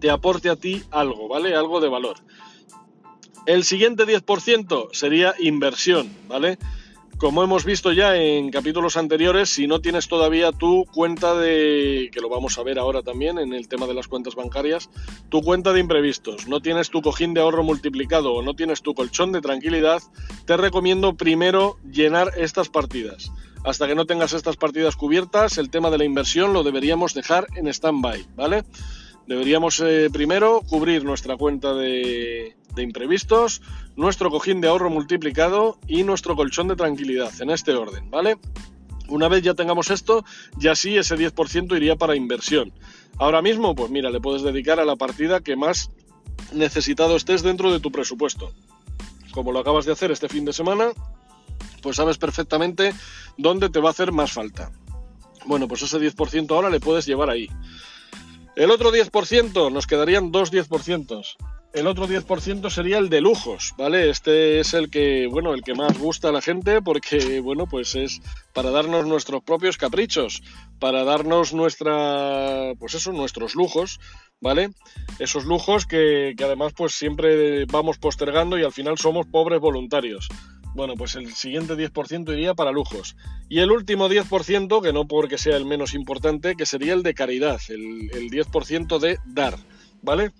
te 0.00 0.10
aporte 0.10 0.50
a 0.50 0.56
ti 0.56 0.82
algo, 0.90 1.28
¿vale? 1.28 1.54
Algo 1.54 1.80
de 1.80 1.88
valor. 1.88 2.16
El 3.46 3.64
siguiente 3.64 4.04
10% 4.04 4.88
sería 4.92 5.34
inversión, 5.38 6.10
¿vale? 6.28 6.58
Como 7.20 7.42
hemos 7.44 7.66
visto 7.66 7.92
ya 7.92 8.16
en 8.16 8.50
capítulos 8.50 8.96
anteriores, 8.96 9.50
si 9.50 9.66
no 9.66 9.82
tienes 9.82 10.08
todavía 10.08 10.52
tu 10.52 10.86
cuenta 10.86 11.34
de, 11.34 12.08
que 12.12 12.20
lo 12.20 12.30
vamos 12.30 12.58
a 12.58 12.62
ver 12.62 12.78
ahora 12.78 13.02
también 13.02 13.38
en 13.38 13.52
el 13.52 13.68
tema 13.68 13.86
de 13.86 13.92
las 13.92 14.08
cuentas 14.08 14.34
bancarias, 14.34 14.88
tu 15.28 15.42
cuenta 15.42 15.74
de 15.74 15.80
imprevistos, 15.80 16.48
no 16.48 16.60
tienes 16.60 16.88
tu 16.88 17.02
cojín 17.02 17.34
de 17.34 17.42
ahorro 17.42 17.62
multiplicado 17.62 18.32
o 18.32 18.42
no 18.42 18.54
tienes 18.54 18.80
tu 18.80 18.94
colchón 18.94 19.32
de 19.32 19.42
tranquilidad, 19.42 20.00
te 20.46 20.56
recomiendo 20.56 21.14
primero 21.14 21.76
llenar 21.92 22.32
estas 22.38 22.70
partidas. 22.70 23.30
Hasta 23.64 23.86
que 23.86 23.94
no 23.94 24.06
tengas 24.06 24.32
estas 24.32 24.56
partidas 24.56 24.96
cubiertas, 24.96 25.58
el 25.58 25.68
tema 25.68 25.90
de 25.90 25.98
la 25.98 26.04
inversión 26.04 26.54
lo 26.54 26.62
deberíamos 26.62 27.12
dejar 27.12 27.48
en 27.54 27.68
stand-by, 27.68 28.28
¿vale? 28.34 28.64
Deberíamos 29.30 29.78
eh, 29.78 30.10
primero 30.12 30.60
cubrir 30.68 31.04
nuestra 31.04 31.36
cuenta 31.36 31.72
de, 31.72 32.56
imprevistos, 32.76 33.62
nuestro 33.94 34.28
cojín 34.28 34.60
de 34.60 34.66
ahorro 34.66 34.90
multiplicado 34.90 35.78
y 35.86 36.02
nuestro 36.02 36.34
colchón 36.34 36.66
de 36.66 36.74
tranquilidad, 36.74 37.30
en 37.40 37.50
este 37.50 37.74
orden, 37.74 38.10
¿vale? 38.10 38.38
Una 39.06 39.28
vez 39.28 39.44
ya 39.44 39.54
tengamos 39.54 39.92
esto, 39.92 40.24
ya 40.56 40.74
sí 40.74 40.96
ese 40.96 41.14
10% 41.16 41.76
iría 41.76 41.94
para 41.94 42.16
inversión. 42.16 42.72
Ahora 43.18 43.40
mismo, 43.40 43.76
pues 43.76 43.88
mira, 43.92 44.10
le 44.10 44.18
puedes 44.18 44.42
dedicar 44.42 44.80
a 44.80 44.84
la 44.84 44.96
partida 44.96 45.38
que 45.38 45.54
más 45.54 45.92
necesitado 46.52 47.14
estés 47.14 47.44
dentro 47.44 47.70
de 47.70 47.78
tu 47.78 47.92
presupuesto. 47.92 48.52
Como 49.30 49.52
lo 49.52 49.60
acabas 49.60 49.84
de 49.84 49.92
hacer 49.92 50.10
este 50.10 50.28
fin 50.28 50.44
de 50.44 50.52
semana, 50.52 50.90
pues 51.82 51.94
sabes 51.94 52.18
perfectamente 52.18 52.94
dónde 53.38 53.70
te 53.70 53.78
va 53.78 53.90
a 53.90 53.92
hacer 53.92 54.10
más 54.10 54.32
falta. 54.32 54.72
Bueno, 55.46 55.68
pues 55.68 55.82
ese 55.82 56.00
10% 56.00 56.50
ahora 56.50 56.68
le 56.68 56.80
puedes 56.80 57.06
llevar 57.06 57.30
ahí. 57.30 57.48
El 58.60 58.70
otro 58.70 58.92
10%, 58.92 59.72
nos 59.72 59.86
quedarían 59.86 60.32
dos 60.32 60.52
10%. 60.52 61.24
El 61.72 61.86
otro 61.86 62.06
10% 62.06 62.68
sería 62.68 62.98
el 62.98 63.08
de 63.08 63.22
lujos, 63.22 63.72
¿vale? 63.78 64.10
Este 64.10 64.60
es 64.60 64.74
el 64.74 64.90
que, 64.90 65.28
bueno, 65.28 65.54
el 65.54 65.62
que 65.62 65.72
más 65.72 65.98
gusta 65.98 66.28
a 66.28 66.32
la 66.32 66.42
gente 66.42 66.82
porque, 66.82 67.40
bueno, 67.42 67.66
pues 67.66 67.94
es 67.94 68.20
para 68.52 68.70
darnos 68.70 69.06
nuestros 69.06 69.42
propios 69.44 69.78
caprichos, 69.78 70.42
para 70.78 71.04
darnos 71.04 71.54
nuestra, 71.54 72.74
pues 72.78 72.92
eso, 72.92 73.12
nuestros 73.12 73.54
lujos, 73.54 73.98
¿vale? 74.42 74.72
Esos 75.18 75.46
lujos 75.46 75.86
que, 75.86 76.34
que 76.36 76.44
además 76.44 76.74
pues 76.76 76.92
siempre 76.92 77.64
vamos 77.64 77.96
postergando 77.96 78.58
y 78.58 78.62
al 78.62 78.72
final 78.72 78.98
somos 78.98 79.24
pobres 79.24 79.58
voluntarios. 79.60 80.28
Bueno, 80.74 80.94
pues 80.94 81.16
el 81.16 81.32
siguiente 81.34 81.74
10% 81.74 82.32
iría 82.32 82.54
para 82.54 82.70
lujos. 82.70 83.16
Y 83.48 83.58
el 83.58 83.72
último 83.72 84.08
10%, 84.08 84.82
que 84.82 84.92
no 84.92 85.06
porque 85.06 85.38
sea 85.38 85.56
el 85.56 85.66
menos 85.66 85.94
importante, 85.94 86.54
que 86.54 86.66
sería 86.66 86.94
el 86.94 87.02
de 87.02 87.14
caridad, 87.14 87.60
el, 87.68 88.10
10% 88.30 88.98
de 88.98 89.18
dar, 89.26 89.56
¿vale? 90.02 90.32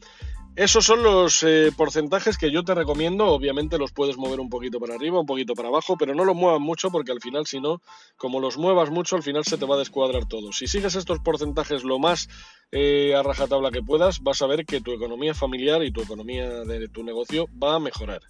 Esos 0.57 0.85
son 0.85 1.03
los 1.03 1.43
eh, 1.43 1.71
porcentajes 1.77 2.37
que 2.37 2.51
yo 2.51 2.65
te 2.65 2.75
recomiendo. 2.75 3.27
Obviamente 3.27 3.79
los 3.79 3.93
puedes 3.93 4.19
mover 4.19 4.41
un 4.41 4.51
poquito 4.51 4.79
para 4.79 4.95
arriba, 4.95 5.21
un 5.21 5.27
poquito 5.27 5.55
para 5.55 5.69
abajo, 5.69 5.97
pero 5.97 6.15
no 6.15 6.25
los 6.25 6.37
muevas 6.37 6.61
mucho 6.61 6.91
porque 6.91 7.13
al 7.13 7.21
final, 7.21 7.47
si 7.47 7.61
no, 7.61 7.81
como 8.17 8.41
los 8.41 8.59
muevas 8.59 8.91
mucho, 8.91 9.17
al 9.17 9.23
final 9.23 9.45
se 9.45 9.59
te 9.59 9.65
va 9.65 9.77
a 9.77 9.79
descuadrar 9.79 10.27
todo. 10.27 10.53
Si 10.53 10.67
sigues 10.67 10.97
estos 10.97 11.21
porcentajes 11.21 11.83
lo 11.83 11.99
más 11.99 12.29
eh, 12.73 13.15
a 13.15 13.23
rajatabla 13.23 13.71
que 13.71 13.83
puedas, 13.83 14.21
vas 14.21 14.43
a 14.43 14.47
ver 14.47 14.67
que 14.67 14.81
tu 14.81 14.93
economía 14.93 15.35
familiar 15.35 15.83
y 15.83 15.93
tu 15.93 16.03
economía 16.03 16.49
de 16.49 16.89
tu 16.89 17.05
negocio 17.05 17.47
va 17.63 17.77
a 17.77 17.81
mejorar. 17.81 18.21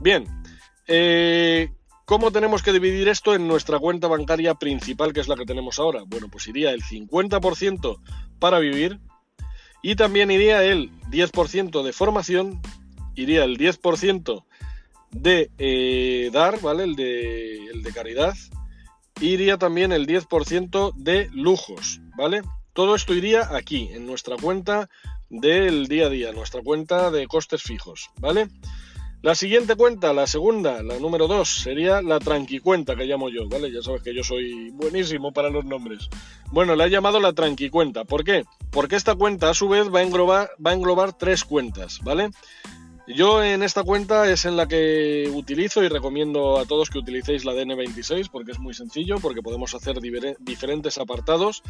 Bien, 0.00 0.24
eh, 0.90 1.70
¿Cómo 2.04 2.32
tenemos 2.32 2.64
que 2.64 2.72
dividir 2.72 3.06
esto 3.08 3.36
en 3.36 3.46
nuestra 3.46 3.78
cuenta 3.78 4.08
bancaria 4.08 4.54
principal, 4.56 5.12
que 5.12 5.20
es 5.20 5.28
la 5.28 5.36
que 5.36 5.44
tenemos 5.44 5.78
ahora? 5.78 6.02
Bueno, 6.04 6.26
pues 6.28 6.48
iría 6.48 6.72
el 6.72 6.82
50% 6.82 8.00
para 8.40 8.58
vivir 8.58 8.98
y 9.80 9.94
también 9.94 10.32
iría 10.32 10.64
el 10.64 10.90
10% 11.10 11.84
de 11.84 11.92
formación, 11.92 12.60
iría 13.14 13.44
el 13.44 13.56
10% 13.56 14.44
de 15.12 15.52
eh, 15.58 16.30
dar, 16.32 16.60
¿vale? 16.60 16.82
El 16.82 16.96
de, 16.96 17.66
el 17.66 17.84
de 17.84 17.92
caridad. 17.92 18.34
Iría 19.20 19.56
también 19.56 19.92
el 19.92 20.08
10% 20.08 20.92
de 20.96 21.28
lujos, 21.32 22.00
¿vale? 22.16 22.42
Todo 22.72 22.96
esto 22.96 23.14
iría 23.14 23.54
aquí, 23.54 23.88
en 23.92 24.04
nuestra 24.04 24.36
cuenta 24.36 24.88
del 25.28 25.86
día 25.86 26.06
a 26.06 26.10
día, 26.10 26.32
nuestra 26.32 26.60
cuenta 26.60 27.12
de 27.12 27.28
costes 27.28 27.62
fijos, 27.62 28.10
¿vale? 28.18 28.48
La 29.22 29.34
siguiente 29.34 29.76
cuenta, 29.76 30.14
la 30.14 30.26
segunda, 30.26 30.82
la 30.82 30.98
número 30.98 31.28
2, 31.28 31.46
sería 31.46 32.00
la 32.00 32.18
tranquicuenta 32.18 32.96
que 32.96 33.04
llamo 33.04 33.28
yo, 33.28 33.46
¿vale? 33.50 33.70
Ya 33.70 33.82
sabes 33.82 34.02
que 34.02 34.14
yo 34.14 34.24
soy 34.24 34.70
buenísimo 34.70 35.30
para 35.30 35.50
los 35.50 35.66
nombres. 35.66 36.08
Bueno, 36.50 36.74
la 36.74 36.86
he 36.86 36.90
llamado 36.90 37.20
la 37.20 37.34
tranquicuenta. 37.34 38.04
¿Por 38.04 38.24
qué? 38.24 38.44
Porque 38.70 38.96
esta 38.96 39.14
cuenta 39.16 39.50
a 39.50 39.54
su 39.54 39.68
vez 39.68 39.94
va 39.94 39.98
a 39.98 40.04
englobar, 40.04 40.48
va 40.64 40.70
a 40.70 40.74
englobar 40.74 41.12
tres 41.12 41.44
cuentas, 41.44 42.00
¿vale? 42.02 42.30
Yo 43.06 43.44
en 43.44 43.62
esta 43.62 43.82
cuenta 43.82 44.30
es 44.30 44.46
en 44.46 44.56
la 44.56 44.66
que 44.66 45.30
utilizo 45.34 45.82
y 45.82 45.88
recomiendo 45.88 46.58
a 46.58 46.64
todos 46.64 46.88
que 46.88 46.98
utilicéis 46.98 47.44
la 47.44 47.52
DN26 47.52 48.30
porque 48.30 48.52
es 48.52 48.58
muy 48.58 48.72
sencillo, 48.72 49.16
porque 49.20 49.42
podemos 49.42 49.74
hacer 49.74 49.98
diferentes 50.38 50.96
apartados. 50.96 51.62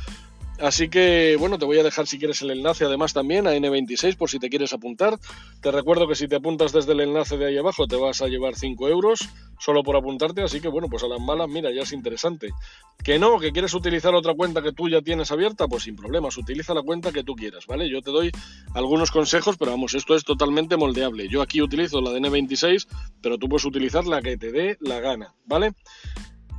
Así 0.60 0.90
que, 0.90 1.36
bueno, 1.38 1.58
te 1.58 1.64
voy 1.64 1.78
a 1.78 1.82
dejar 1.82 2.06
si 2.06 2.18
quieres 2.18 2.42
el 2.42 2.50
enlace 2.50 2.84
además 2.84 3.14
también 3.14 3.46
a 3.46 3.54
N26 3.54 4.16
por 4.16 4.28
si 4.28 4.38
te 4.38 4.50
quieres 4.50 4.72
apuntar. 4.74 5.18
Te 5.62 5.70
recuerdo 5.70 6.06
que 6.06 6.14
si 6.14 6.28
te 6.28 6.36
apuntas 6.36 6.72
desde 6.72 6.92
el 6.92 7.00
enlace 7.00 7.38
de 7.38 7.46
ahí 7.46 7.56
abajo 7.56 7.86
te 7.86 7.96
vas 7.96 8.20
a 8.20 8.28
llevar 8.28 8.54
5 8.54 8.88
euros 8.88 9.20
solo 9.58 9.82
por 9.82 9.96
apuntarte, 9.96 10.42
así 10.42 10.60
que 10.60 10.68
bueno, 10.68 10.88
pues 10.88 11.02
a 11.02 11.06
las 11.06 11.20
malas, 11.20 11.48
mira, 11.48 11.70
ya 11.70 11.82
es 11.82 11.92
interesante. 11.92 12.50
Que 13.04 13.18
no, 13.18 13.38
que 13.38 13.52
quieres 13.52 13.74
utilizar 13.74 14.14
otra 14.14 14.34
cuenta 14.34 14.62
que 14.62 14.72
tú 14.72 14.88
ya 14.88 15.02
tienes 15.02 15.30
abierta, 15.30 15.68
pues 15.68 15.84
sin 15.84 15.96
problemas, 15.96 16.36
utiliza 16.36 16.74
la 16.74 16.82
cuenta 16.82 17.12
que 17.12 17.22
tú 17.22 17.34
quieras, 17.34 17.66
¿vale? 17.66 17.88
Yo 17.88 18.00
te 18.02 18.10
doy 18.10 18.32
algunos 18.74 19.10
consejos, 19.10 19.56
pero 19.58 19.70
vamos, 19.70 19.94
esto 19.94 20.14
es 20.14 20.24
totalmente 20.24 20.76
moldeable. 20.76 21.28
Yo 21.28 21.42
aquí 21.42 21.60
utilizo 21.60 22.00
la 22.00 22.10
de 22.10 22.20
N26, 22.20 22.86
pero 23.22 23.38
tú 23.38 23.48
puedes 23.48 23.64
utilizar 23.64 24.06
la 24.06 24.22
que 24.22 24.36
te 24.36 24.50
dé 24.50 24.76
la 24.80 25.00
gana, 25.00 25.34
¿vale? 25.44 25.72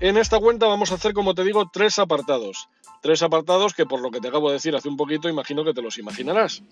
En 0.02 0.18
esta 0.18 0.40
cuenta 0.40 0.66
vamos 0.66 0.92
a 0.92 0.96
hacer, 0.96 1.14
como 1.14 1.36
te 1.36 1.44
digo, 1.44 1.70
tres 1.72 2.00
apartados. 2.00 2.70
Tres 3.04 3.22
apartados 3.22 3.76
que 3.76 3.86
por 3.86 4.02
lo 4.02 4.10
que 4.10 4.20
te 4.20 4.30
acabo 4.30 4.48
de 4.50 4.56
decir 4.56 4.76
hace 4.76 4.90
un 4.90 4.98
poquito, 4.98 5.30
imagino 5.30 5.64
que 5.64 5.76
te 5.76 5.84
los 5.84 6.00
imaginarás. 6.00 6.64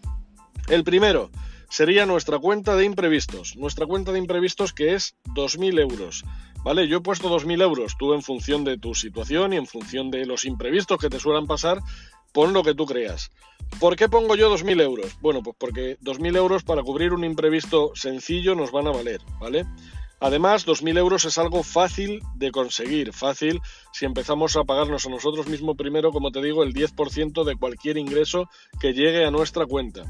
El 0.67 0.83
primero 0.83 1.29
sería 1.69 2.07
nuestra 2.07 2.39
cuenta 2.39 2.75
de 2.75 2.86
imprevistos. 2.86 3.55
Nuestra 3.55 3.86
cuenta 3.86 4.12
de 4.12 4.17
imprevistos 4.17 4.74
que 4.74 4.95
es 4.95 5.15
2.000 5.36 5.79
euros. 5.79 6.24
¿Vale? 6.63 6.88
Yo 6.88 6.98
he 6.98 7.01
puesto 7.01 7.29
2.000 7.29 7.62
euros. 7.62 7.98
Tú 8.00 8.15
en 8.15 8.24
función 8.24 8.63
de 8.63 8.79
tu 8.79 8.95
situación 8.95 9.53
y 9.53 9.57
en 9.57 9.67
función 9.67 10.09
de 10.09 10.25
los 10.25 10.43
imprevistos 10.43 10.98
que 10.98 11.12
te 11.12 11.19
suelen 11.19 11.45
pasar, 11.45 11.81
pon 12.33 12.51
lo 12.51 12.63
que 12.63 12.74
tú 12.74 12.88
creas. 12.88 13.29
¿Por 13.79 13.95
qué 13.95 14.09
pongo 14.09 14.36
yo 14.38 14.51
2.000 14.51 14.81
euros? 14.81 15.19
Bueno, 15.21 15.43
pues 15.43 15.55
porque 15.59 16.00
2.000 16.00 16.36
euros 16.36 16.63
para 16.63 16.81
cubrir 16.81 17.13
un 17.13 17.24
imprevisto 17.24 17.91
sencillo 17.93 18.55
nos 18.55 18.71
van 18.71 18.88
a 18.88 18.91
valer, 18.91 19.21
¿vale? 19.39 19.67
Además, 20.19 20.67
2.000 20.67 20.97
euros 20.97 21.25
es 21.25 21.38
algo 21.38 21.63
fácil 21.63 22.21
de 22.35 22.51
conseguir, 22.51 23.13
fácil 23.13 23.61
si 23.93 24.05
empezamos 24.05 24.57
a 24.57 24.65
pagarnos 24.65 25.05
a 25.05 25.09
nosotros 25.09 25.47
mismos 25.47 25.77
primero, 25.77 26.11
como 26.11 26.31
te 26.31 26.41
digo, 26.41 26.63
el 26.63 26.73
10% 26.73 27.43
de 27.45 27.55
cualquier 27.55 27.97
ingreso 27.97 28.49
que 28.79 28.93
llegue 28.93 29.25
a 29.25 29.31
nuestra 29.31 29.65
cuenta. 29.65 30.03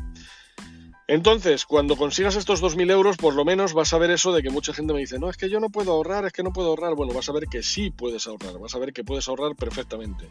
Entonces, 1.07 1.65
cuando 1.65 1.95
consigas 1.95 2.35
estos 2.35 2.61
2.000 2.61 2.91
euros, 2.91 3.17
por 3.17 3.33
lo 3.33 3.43
menos 3.43 3.73
vas 3.73 3.93
a 3.93 3.97
ver 3.97 4.11
eso 4.11 4.31
de 4.31 4.43
que 4.43 4.51
mucha 4.51 4.73
gente 4.73 4.93
me 4.93 4.99
dice, 4.99 5.17
no, 5.17 5.29
es 5.29 5.37
que 5.37 5.49
yo 5.49 5.59
no 5.59 5.69
puedo 5.69 5.91
ahorrar, 5.91 6.25
es 6.25 6.33
que 6.33 6.43
no 6.43 6.53
puedo 6.53 6.69
ahorrar. 6.69 6.93
Bueno, 6.93 7.13
vas 7.13 7.29
a 7.29 7.31
ver 7.31 7.47
que 7.47 7.63
sí 7.63 7.89
puedes 7.89 8.27
ahorrar, 8.27 8.59
vas 8.59 8.75
a 8.75 8.79
ver 8.79 8.93
que 8.93 9.03
puedes 9.03 9.27
ahorrar 9.27 9.55
perfectamente. 9.55 10.29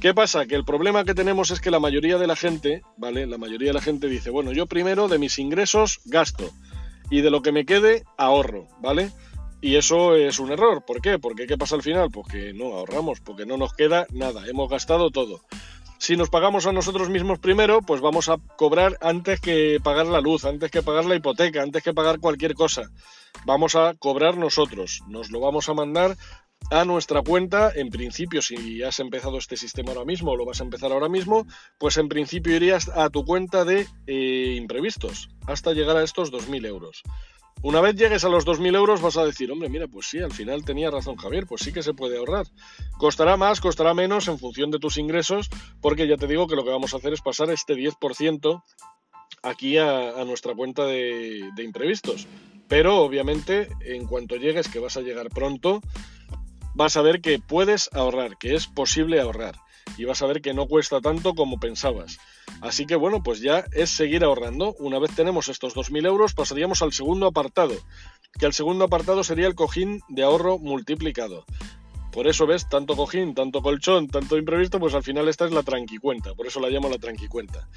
¿Qué 0.00 0.12
pasa? 0.12 0.46
Que 0.46 0.56
el 0.56 0.64
problema 0.64 1.04
que 1.04 1.14
tenemos 1.14 1.50
es 1.50 1.60
que 1.60 1.70
la 1.70 1.78
mayoría 1.78 2.18
de 2.18 2.26
la 2.26 2.34
gente, 2.34 2.82
¿vale? 2.96 3.26
La 3.26 3.38
mayoría 3.38 3.68
de 3.68 3.74
la 3.74 3.80
gente 3.80 4.08
dice, 4.08 4.30
bueno, 4.30 4.52
yo 4.52 4.66
primero 4.66 5.06
de 5.06 5.18
mis 5.18 5.38
ingresos 5.38 6.00
gasto 6.06 6.50
y 7.14 7.20
de 7.20 7.30
lo 7.30 7.42
que 7.42 7.52
me 7.52 7.64
quede 7.64 8.02
ahorro, 8.18 8.66
¿vale? 8.80 9.12
Y 9.60 9.76
eso 9.76 10.16
es 10.16 10.40
un 10.40 10.50
error. 10.50 10.84
¿Por 10.84 11.00
qué? 11.00 11.20
Porque 11.20 11.46
¿qué 11.46 11.56
pasa 11.56 11.76
al 11.76 11.82
final? 11.82 12.10
Pues 12.10 12.26
que 12.26 12.52
no 12.52 12.74
ahorramos, 12.74 13.20
porque 13.20 13.46
no 13.46 13.56
nos 13.56 13.72
queda 13.72 14.08
nada, 14.10 14.48
hemos 14.48 14.68
gastado 14.68 15.10
todo. 15.10 15.40
Si 15.98 16.16
nos 16.16 16.28
pagamos 16.28 16.66
a 16.66 16.72
nosotros 16.72 17.10
mismos 17.10 17.38
primero, 17.38 17.82
pues 17.82 18.00
vamos 18.00 18.28
a 18.28 18.38
cobrar 18.56 18.98
antes 19.00 19.40
que 19.40 19.78
pagar 19.80 20.06
la 20.06 20.20
luz, 20.20 20.44
antes 20.44 20.72
que 20.72 20.82
pagar 20.82 21.04
la 21.04 21.14
hipoteca, 21.14 21.62
antes 21.62 21.84
que 21.84 21.94
pagar 21.94 22.18
cualquier 22.18 22.54
cosa. 22.54 22.90
Vamos 23.46 23.76
a 23.76 23.94
cobrar 23.94 24.36
nosotros, 24.36 25.02
nos 25.06 25.30
lo 25.30 25.38
vamos 25.38 25.68
a 25.68 25.74
mandar 25.74 26.16
a 26.70 26.84
nuestra 26.84 27.22
cuenta. 27.22 27.72
En 27.74 27.90
principio, 27.90 28.42
si 28.42 28.82
has 28.82 28.98
empezado 29.00 29.38
este 29.38 29.56
sistema 29.56 29.92
ahora 29.92 30.04
mismo 30.04 30.32
o 30.32 30.36
lo 30.36 30.44
vas 30.44 30.60
a 30.60 30.64
empezar 30.64 30.92
ahora 30.92 31.08
mismo, 31.08 31.46
pues 31.78 31.96
en 31.96 32.08
principio 32.08 32.56
irías 32.56 32.88
a 32.88 33.10
tu 33.10 33.24
cuenta 33.24 33.64
de 33.64 33.86
eh, 34.06 34.54
imprevistos 34.56 35.28
hasta 35.46 35.72
llegar 35.72 35.96
a 35.96 36.02
estos 36.02 36.32
2.000 36.32 36.66
euros. 36.66 37.02
Una 37.62 37.80
vez 37.80 37.94
llegues 37.94 38.24
a 38.24 38.28
los 38.28 38.44
2.000 38.44 38.76
euros 38.76 39.00
vas 39.00 39.16
a 39.16 39.24
decir, 39.24 39.50
hombre, 39.50 39.70
mira, 39.70 39.88
pues 39.88 40.06
sí, 40.06 40.18
al 40.18 40.32
final 40.32 40.64
tenía 40.64 40.90
razón 40.90 41.16
Javier, 41.16 41.46
pues 41.46 41.62
sí 41.62 41.72
que 41.72 41.82
se 41.82 41.94
puede 41.94 42.18
ahorrar. 42.18 42.46
Costará 42.98 43.36
más, 43.36 43.60
costará 43.60 43.94
menos 43.94 44.28
en 44.28 44.38
función 44.38 44.70
de 44.70 44.78
tus 44.78 44.98
ingresos, 44.98 45.48
porque 45.80 46.06
ya 46.06 46.16
te 46.16 46.26
digo 46.26 46.46
que 46.46 46.56
lo 46.56 46.64
que 46.64 46.70
vamos 46.70 46.92
a 46.92 46.98
hacer 46.98 47.14
es 47.14 47.22
pasar 47.22 47.50
este 47.50 47.74
10% 47.74 48.62
aquí 49.42 49.78
a, 49.78 50.24
nuestra 50.26 50.54
cuenta 50.54 50.84
de, 50.84 51.48
de 51.54 51.62
imprevistos. 51.62 52.26
Pero 52.68 52.98
obviamente, 52.98 53.68
en 53.80 54.06
cuanto 54.06 54.36
llegues, 54.36 54.68
que 54.68 54.78
vas 54.78 54.96
a 54.96 55.02
llegar 55.02 55.28
pronto, 55.30 55.80
vas 56.74 56.96
a 56.96 57.02
ver 57.02 57.20
que 57.20 57.38
puedes 57.38 57.90
ahorrar, 57.92 58.36
que 58.38 58.54
es 58.54 58.66
posible 58.66 59.20
ahorrar 59.20 59.56
y 59.96 60.04
vas 60.04 60.22
a 60.22 60.26
ver 60.26 60.40
que 60.40 60.54
no 60.54 60.66
cuesta 60.66 61.00
tanto 61.00 61.34
como 61.34 61.58
pensabas. 61.58 62.18
Así 62.60 62.86
que 62.86 62.96
bueno, 62.96 63.22
pues 63.22 63.40
ya 63.40 63.64
es 63.72 63.90
seguir 63.90 64.24
ahorrando. 64.24 64.74
Una 64.78 64.98
vez 64.98 65.14
tenemos 65.14 65.48
estos 65.48 65.74
2.000 65.74 66.06
euros, 66.06 66.34
pasaríamos 66.34 66.82
al 66.82 66.92
segundo 66.92 67.26
apartado, 67.26 67.74
que 68.38 68.46
el 68.46 68.52
segundo 68.52 68.84
apartado 68.84 69.24
sería 69.24 69.46
el 69.46 69.54
cojín 69.54 70.00
de 70.08 70.22
ahorro 70.22 70.58
multiplicado. 70.58 71.44
Por 72.12 72.28
eso 72.28 72.46
ves, 72.46 72.68
tanto 72.68 72.94
cojín, 72.94 73.34
tanto 73.34 73.60
colchón, 73.60 74.06
tanto 74.06 74.38
imprevisto, 74.38 74.78
pues 74.78 74.94
al 74.94 75.02
final 75.02 75.28
esta 75.28 75.46
es 75.46 75.50
la 75.50 75.64
tranquicuenta, 75.64 76.32
por 76.34 76.46
eso 76.46 76.60
la 76.60 76.70
llamo 76.70 76.88
la 76.88 76.98
tranquicuenta. 76.98 77.68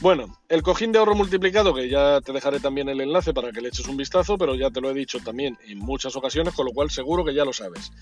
Bueno, 0.00 0.36
el 0.48 0.64
cojín 0.64 0.90
de 0.90 0.98
ahorro 0.98 1.14
multiplicado, 1.14 1.72
que 1.72 1.88
ya 1.88 2.20
te 2.20 2.32
dejaré 2.32 2.58
también 2.58 2.88
el 2.88 3.00
enlace 3.00 3.32
para 3.32 3.52
que 3.52 3.60
le 3.60 3.68
eches 3.68 3.86
un 3.86 3.96
vistazo, 3.96 4.36
pero 4.36 4.56
ya 4.56 4.68
te 4.70 4.80
lo 4.80 4.90
he 4.90 4.94
dicho 4.94 5.20
también 5.20 5.56
en 5.64 5.78
muchas 5.78 6.16
ocasiones, 6.16 6.54
con 6.54 6.66
lo 6.66 6.72
cual 6.72 6.90
seguro 6.90 7.24
que 7.24 7.34
ya 7.34 7.44
lo 7.44 7.52
sabes. 7.52 7.92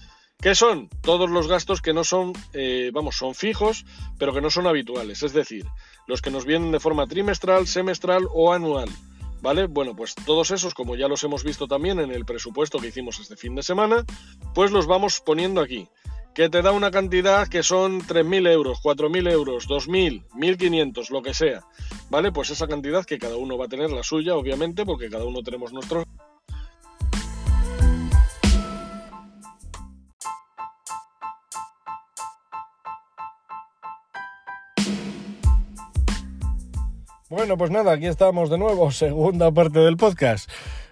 ¿Qué 0.43 0.57
son? 0.57 0.89
Todos 1.03 1.31
los 1.31 1.47
gastos 1.47 1.81
que 1.81 1.93
no 1.93 2.03
son, 2.03 2.33
eh, 2.53 2.91
vamos, 2.93 3.17
son 3.17 3.33
fijos, 3.37 3.85
pero 4.19 4.35
que 4.35 4.41
no 4.41 4.51
son 4.51 4.67
habituales, 4.67 5.23
es 5.23 5.33
decir, 5.33 5.65
los 6.09 6.21
que 6.21 6.33
nos 6.33 6.45
vienen 6.45 6.73
de 6.73 6.81
forma 6.81 7.07
trimestral, 7.07 7.69
semestral 7.69 8.27
o 8.35 8.53
anual. 8.53 8.89
¿Vale? 9.41 9.67
Bueno, 9.67 9.95
pues 9.95 10.17
todos 10.17 10.51
esos, 10.51 10.75
como 10.75 10.97
ya 10.97 11.07
los 11.07 11.23
hemos 11.23 11.45
visto 11.45 11.69
también 11.69 12.01
en 12.01 12.11
el 12.11 12.25
presupuesto 12.25 12.81
que 12.81 12.89
hicimos 12.89 13.21
este 13.21 13.37
fin 13.37 13.55
de 13.55 13.62
semana, 13.62 14.05
pues 14.53 14.73
los 14.73 14.89
vamos 14.89 15.21
poniendo 15.21 15.61
aquí. 15.61 15.89
Que 16.35 16.49
te 16.49 16.62
da 16.62 16.73
una 16.73 16.91
cantidad 16.91 17.47
que 17.47 17.62
son 17.62 18.01
3.000 18.01 18.51
euros, 18.51 18.79
4.000 18.83 19.31
euros, 19.31 19.69
2.000, 19.69 20.27
1.500, 20.31 21.11
lo 21.11 21.23
que 21.23 21.35
sea. 21.35 21.62
¿Vale? 22.11 22.33
Pues 22.33 22.51
esa 22.51 22.67
cantidad 22.67 23.05
que 23.05 23.19
cada 23.19 23.37
uno 23.37 23.59
va 23.59 23.67
a 23.67 23.69
tener 23.69 23.91
la 23.91 24.03
suya, 24.03 24.35
obviamente, 24.35 24.85
porque 24.85 25.09
cada 25.09 25.25
uno 25.25 25.43
tenemos 25.43 25.73
nuestros 25.73 26.05
Bueno, 37.33 37.57
pues 37.57 37.71
nada, 37.71 37.95
aquí 37.95 38.05
estamos 38.05 38.51
de 38.51 38.59
nuevo, 38.59 38.91
segunda 38.93 39.51
parte 39.51 39.79
del 39.79 39.97
podcast. 39.97 40.51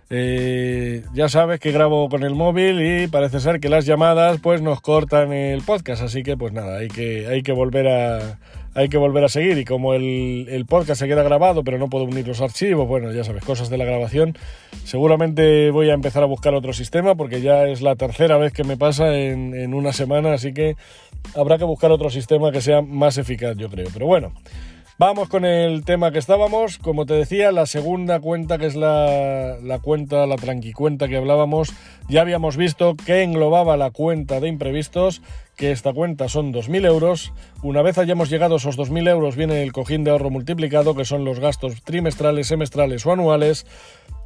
Eh, 0.08 1.04
ya 1.12 1.28
sabes 1.28 1.60
que 1.60 1.70
grabo 1.70 2.08
con 2.08 2.22
el 2.22 2.34
móvil 2.34 2.80
y 2.80 3.08
parece 3.08 3.40
ser 3.40 3.60
que 3.60 3.68
las 3.68 3.84
llamadas 3.84 4.40
pues 4.40 4.62
nos 4.62 4.80
cortan 4.80 5.34
el 5.34 5.60
podcast, 5.60 6.02
así 6.02 6.22
que 6.22 6.38
pues 6.38 6.54
nada, 6.54 6.78
hay 6.78 6.88
que, 6.88 7.26
hay 7.26 7.42
que 7.42 7.52
volver 7.52 7.88
a 7.88 8.38
hay 8.72 8.88
que 8.88 8.96
volver 8.96 9.22
a 9.22 9.28
seguir 9.28 9.58
y 9.58 9.66
como 9.66 9.92
el, 9.92 10.46
el, 10.48 10.64
podcast 10.64 11.00
se 11.00 11.08
queda 11.08 11.22
grabado 11.22 11.62
pero 11.62 11.76
no 11.76 11.88
puedo 11.88 12.04
unir 12.04 12.26
los 12.26 12.40
archivos, 12.40 12.88
bueno 12.88 13.12
ya 13.12 13.22
sabes, 13.22 13.44
cosas 13.44 13.68
de 13.68 13.76
la 13.76 13.84
grabación, 13.84 14.34
seguramente 14.84 15.70
voy 15.70 15.90
a 15.90 15.94
empezar 15.94 16.22
a 16.22 16.26
buscar 16.26 16.54
otro 16.54 16.72
sistema 16.72 17.16
porque 17.16 17.42
ya 17.42 17.66
es 17.66 17.82
la 17.82 17.96
tercera 17.96 18.38
vez 18.38 18.54
que 18.54 18.64
me 18.64 18.78
pasa 18.78 19.14
en, 19.14 19.54
en 19.54 19.74
una 19.74 19.92
semana, 19.92 20.32
así 20.32 20.54
que 20.54 20.76
habrá 21.36 21.58
que 21.58 21.64
buscar 21.64 21.92
otro 21.92 22.08
sistema 22.08 22.50
que 22.50 22.62
sea 22.62 22.80
más 22.80 23.18
eficaz 23.18 23.56
yo 23.58 23.68
creo, 23.68 23.88
pero 23.92 24.06
bueno. 24.06 24.32
Vamos 25.00 25.30
con 25.30 25.46
el 25.46 25.82
tema 25.86 26.12
que 26.12 26.18
estábamos. 26.18 26.76
Como 26.76 27.06
te 27.06 27.14
decía, 27.14 27.52
la 27.52 27.64
segunda 27.64 28.20
cuenta, 28.20 28.58
que 28.58 28.66
es 28.66 28.76
la, 28.76 29.56
cuenta, 29.80 30.26
la 30.26 30.36
tranquicuenta 30.36 31.08
que 31.08 31.16
hablábamos, 31.16 31.72
ya 32.10 32.20
habíamos 32.20 32.58
visto 32.58 32.96
que 32.96 33.22
englobaba 33.22 33.78
la 33.78 33.92
cuenta 33.92 34.40
de 34.40 34.48
imprevistos, 34.48 35.22
que 35.56 35.72
esta 35.72 35.94
cuenta 35.94 36.28
son 36.28 36.52
2.000 36.52 36.86
euros. 36.86 37.32
Una 37.62 37.80
vez 37.80 37.96
hayamos 37.96 38.28
llegado 38.28 38.56
a 38.56 38.56
esos 38.58 38.76
2.000 38.76 39.08
euros, 39.08 39.36
viene 39.36 39.62
el 39.62 39.72
cojín 39.72 40.04
de 40.04 40.10
ahorro 40.10 40.28
multiplicado, 40.28 40.94
que 40.94 41.06
son 41.06 41.24
los 41.24 41.40
gastos 41.40 41.80
trimestrales, 41.82 42.48
semestrales 42.48 43.06
o 43.06 43.12
anuales. 43.12 43.64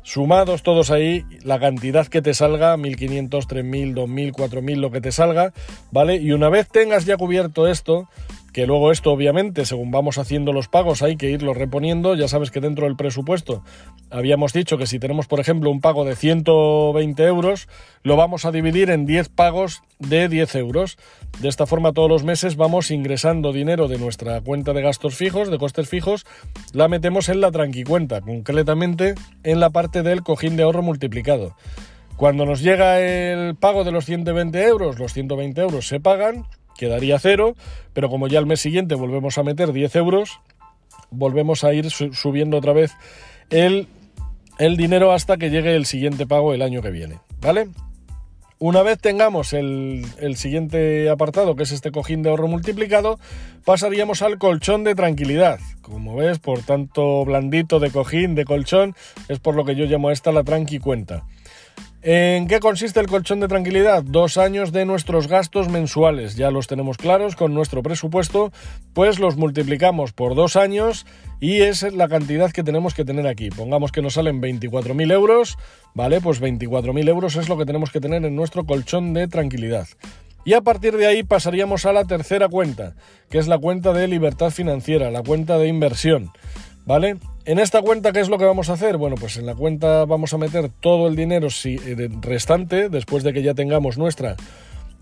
Sumados 0.02 0.64
todos 0.64 0.90
ahí, 0.90 1.24
la 1.44 1.60
cantidad 1.60 2.08
que 2.08 2.20
te 2.20 2.34
salga, 2.34 2.76
1.500, 2.76 3.28
3.000, 3.30 3.94
2.000, 3.94 4.32
4.000, 4.32 4.76
lo 4.78 4.90
que 4.90 5.00
te 5.00 5.12
salga, 5.12 5.52
¿vale? 5.92 6.16
Y 6.16 6.32
una 6.32 6.48
vez 6.48 6.66
tengas 6.68 7.06
ya 7.06 7.16
cubierto 7.16 7.68
esto, 7.68 8.08
que 8.54 8.68
luego 8.68 8.92
esto 8.92 9.10
obviamente 9.10 9.66
según 9.66 9.90
vamos 9.90 10.16
haciendo 10.16 10.52
los 10.52 10.68
pagos 10.68 11.02
hay 11.02 11.16
que 11.16 11.28
irlo 11.28 11.54
reponiendo, 11.54 12.14
ya 12.14 12.28
sabes 12.28 12.52
que 12.52 12.60
dentro 12.60 12.86
del 12.86 12.94
presupuesto 12.94 13.64
habíamos 14.10 14.52
dicho 14.52 14.78
que 14.78 14.86
si 14.86 15.00
tenemos 15.00 15.26
por 15.26 15.40
ejemplo 15.40 15.72
un 15.72 15.80
pago 15.80 16.04
de 16.04 16.14
120 16.14 17.24
euros, 17.24 17.68
lo 18.04 18.14
vamos 18.14 18.44
a 18.44 18.52
dividir 18.52 18.90
en 18.90 19.06
10 19.06 19.28
pagos 19.30 19.82
de 19.98 20.28
10 20.28 20.54
euros. 20.54 20.98
De 21.40 21.48
esta 21.48 21.66
forma 21.66 21.92
todos 21.92 22.08
los 22.08 22.22
meses 22.22 22.54
vamos 22.54 22.92
ingresando 22.92 23.52
dinero 23.52 23.88
de 23.88 23.98
nuestra 23.98 24.40
cuenta 24.40 24.72
de 24.72 24.82
gastos 24.82 25.16
fijos, 25.16 25.50
de 25.50 25.58
costes 25.58 25.88
fijos, 25.88 26.24
la 26.72 26.86
metemos 26.86 27.28
en 27.28 27.40
la 27.40 27.50
tranquicuenta, 27.50 28.20
concretamente 28.20 29.16
en 29.42 29.58
la 29.58 29.70
parte 29.70 30.04
del 30.04 30.22
cojín 30.22 30.56
de 30.56 30.62
ahorro 30.62 30.82
multiplicado. 30.82 31.56
Cuando 32.16 32.46
nos 32.46 32.62
llega 32.62 33.00
el 33.00 33.56
pago 33.56 33.82
de 33.82 33.90
los 33.90 34.04
120 34.04 34.62
euros, 34.62 35.00
los 35.00 35.12
120 35.12 35.60
euros 35.60 35.88
se 35.88 35.98
pagan 35.98 36.46
quedaría 36.78 37.18
cero, 37.18 37.54
pero 37.92 38.08
como 38.08 38.28
ya 38.28 38.38
el 38.38 38.46
mes 38.46 38.60
siguiente 38.60 38.94
volvemos 38.94 39.38
a 39.38 39.42
meter 39.42 39.72
10 39.72 39.96
euros, 39.96 40.40
volvemos 41.10 41.64
a 41.64 41.72
ir 41.72 41.90
subiendo 41.90 42.58
otra 42.58 42.72
vez 42.72 42.92
el, 43.50 43.88
el 44.58 44.76
dinero 44.76 45.12
hasta 45.12 45.36
que 45.36 45.50
llegue 45.50 45.74
el 45.74 45.86
siguiente 45.86 46.26
pago 46.26 46.54
el 46.54 46.62
año 46.62 46.82
que 46.82 46.90
viene, 46.90 47.18
¿vale? 47.40 47.68
Una 48.60 48.82
vez 48.82 48.98
tengamos 48.98 49.52
el, 49.52 50.06
el, 50.20 50.36
siguiente 50.36 51.10
apartado, 51.10 51.54
que 51.54 51.64
es 51.64 51.72
este 51.72 51.90
cojín 51.90 52.22
de 52.22 52.30
ahorro 52.30 52.48
multiplicado, 52.48 53.18
pasaríamos 53.64 54.22
al 54.22 54.38
colchón 54.38 54.84
de 54.84 54.94
tranquilidad. 54.94 55.58
Como 55.82 56.16
ves, 56.16 56.38
por 56.38 56.62
tanto 56.62 57.24
blandito 57.24 57.78
de 57.80 57.90
cojín, 57.90 58.34
de 58.34 58.44
colchón, 58.44 58.94
es 59.28 59.40
por 59.40 59.54
lo 59.56 59.64
que 59.64 59.74
yo 59.74 59.84
llamo 59.84 60.08
a 60.08 60.12
esta 60.12 60.32
la 60.32 60.44
tranqui 60.44 60.78
cuenta. 60.78 61.24
¿En 62.06 62.48
qué 62.48 62.60
consiste 62.60 63.00
el 63.00 63.06
colchón 63.06 63.40
de 63.40 63.48
tranquilidad? 63.48 64.02
Dos 64.02 64.36
años 64.36 64.72
de 64.72 64.84
nuestros 64.84 65.26
gastos 65.26 65.70
mensuales, 65.70 66.36
ya 66.36 66.50
los 66.50 66.66
tenemos 66.66 66.98
claros 66.98 67.34
con 67.34 67.54
nuestro 67.54 67.82
presupuesto, 67.82 68.52
pues 68.92 69.18
los 69.18 69.38
multiplicamos 69.38 70.12
por 70.12 70.34
dos 70.34 70.56
años 70.56 71.06
y 71.40 71.62
esa 71.62 71.88
es 71.88 71.94
la 71.94 72.06
cantidad 72.08 72.52
que 72.52 72.62
tenemos 72.62 72.92
que 72.92 73.06
tener 73.06 73.26
aquí. 73.26 73.48
Pongamos 73.48 73.90
que 73.90 74.02
nos 74.02 74.12
salen 74.14 74.42
24.000 74.42 75.12
euros, 75.12 75.56
¿vale? 75.94 76.20
Pues 76.20 76.42
24.000 76.42 77.08
euros 77.08 77.36
es 77.36 77.48
lo 77.48 77.56
que 77.56 77.64
tenemos 77.64 77.90
que 77.90 78.02
tener 78.02 78.22
en 78.22 78.36
nuestro 78.36 78.66
colchón 78.66 79.14
de 79.14 79.26
tranquilidad. 79.26 79.88
Y 80.44 80.52
a 80.52 80.60
partir 80.60 80.98
de 80.98 81.06
ahí 81.06 81.22
pasaríamos 81.22 81.86
a 81.86 81.94
la 81.94 82.04
tercera 82.04 82.50
cuenta, 82.50 82.96
que 83.30 83.38
es 83.38 83.48
la 83.48 83.56
cuenta 83.56 83.94
de 83.94 84.08
libertad 84.08 84.50
financiera, 84.50 85.10
la 85.10 85.22
cuenta 85.22 85.56
de 85.56 85.68
inversión. 85.68 86.32
¿Vale? 86.84 87.16
En 87.46 87.58
esta 87.58 87.82
cuenta, 87.82 88.12
¿qué 88.12 88.20
es 88.20 88.30
lo 88.30 88.38
que 88.38 88.46
vamos 88.46 88.70
a 88.70 88.72
hacer? 88.72 88.96
Bueno, 88.96 89.16
pues 89.20 89.36
en 89.36 89.44
la 89.44 89.54
cuenta 89.54 90.06
vamos 90.06 90.32
a 90.32 90.38
meter 90.38 90.70
todo 90.80 91.08
el 91.08 91.14
dinero 91.14 91.48
eh, 91.64 92.08
restante, 92.22 92.88
después 92.88 93.22
de 93.22 93.34
que 93.34 93.42
ya 93.42 93.52
tengamos 93.52 93.98
nuestra 93.98 94.36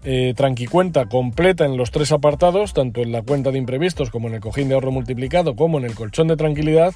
eh, 0.02 0.34
tranquicuenta 0.36 1.06
completa 1.06 1.64
en 1.64 1.76
los 1.76 1.92
tres 1.92 2.10
apartados, 2.10 2.74
tanto 2.74 3.00
en 3.00 3.12
la 3.12 3.22
cuenta 3.22 3.52
de 3.52 3.58
imprevistos 3.58 4.10
como 4.10 4.26
en 4.26 4.34
el 4.34 4.40
cojín 4.40 4.66
de 4.66 4.74
ahorro 4.74 4.90
multiplicado, 4.90 5.54
como 5.54 5.78
en 5.78 5.84
el 5.84 5.94
colchón 5.94 6.26
de 6.26 6.36
tranquilidad, 6.36 6.94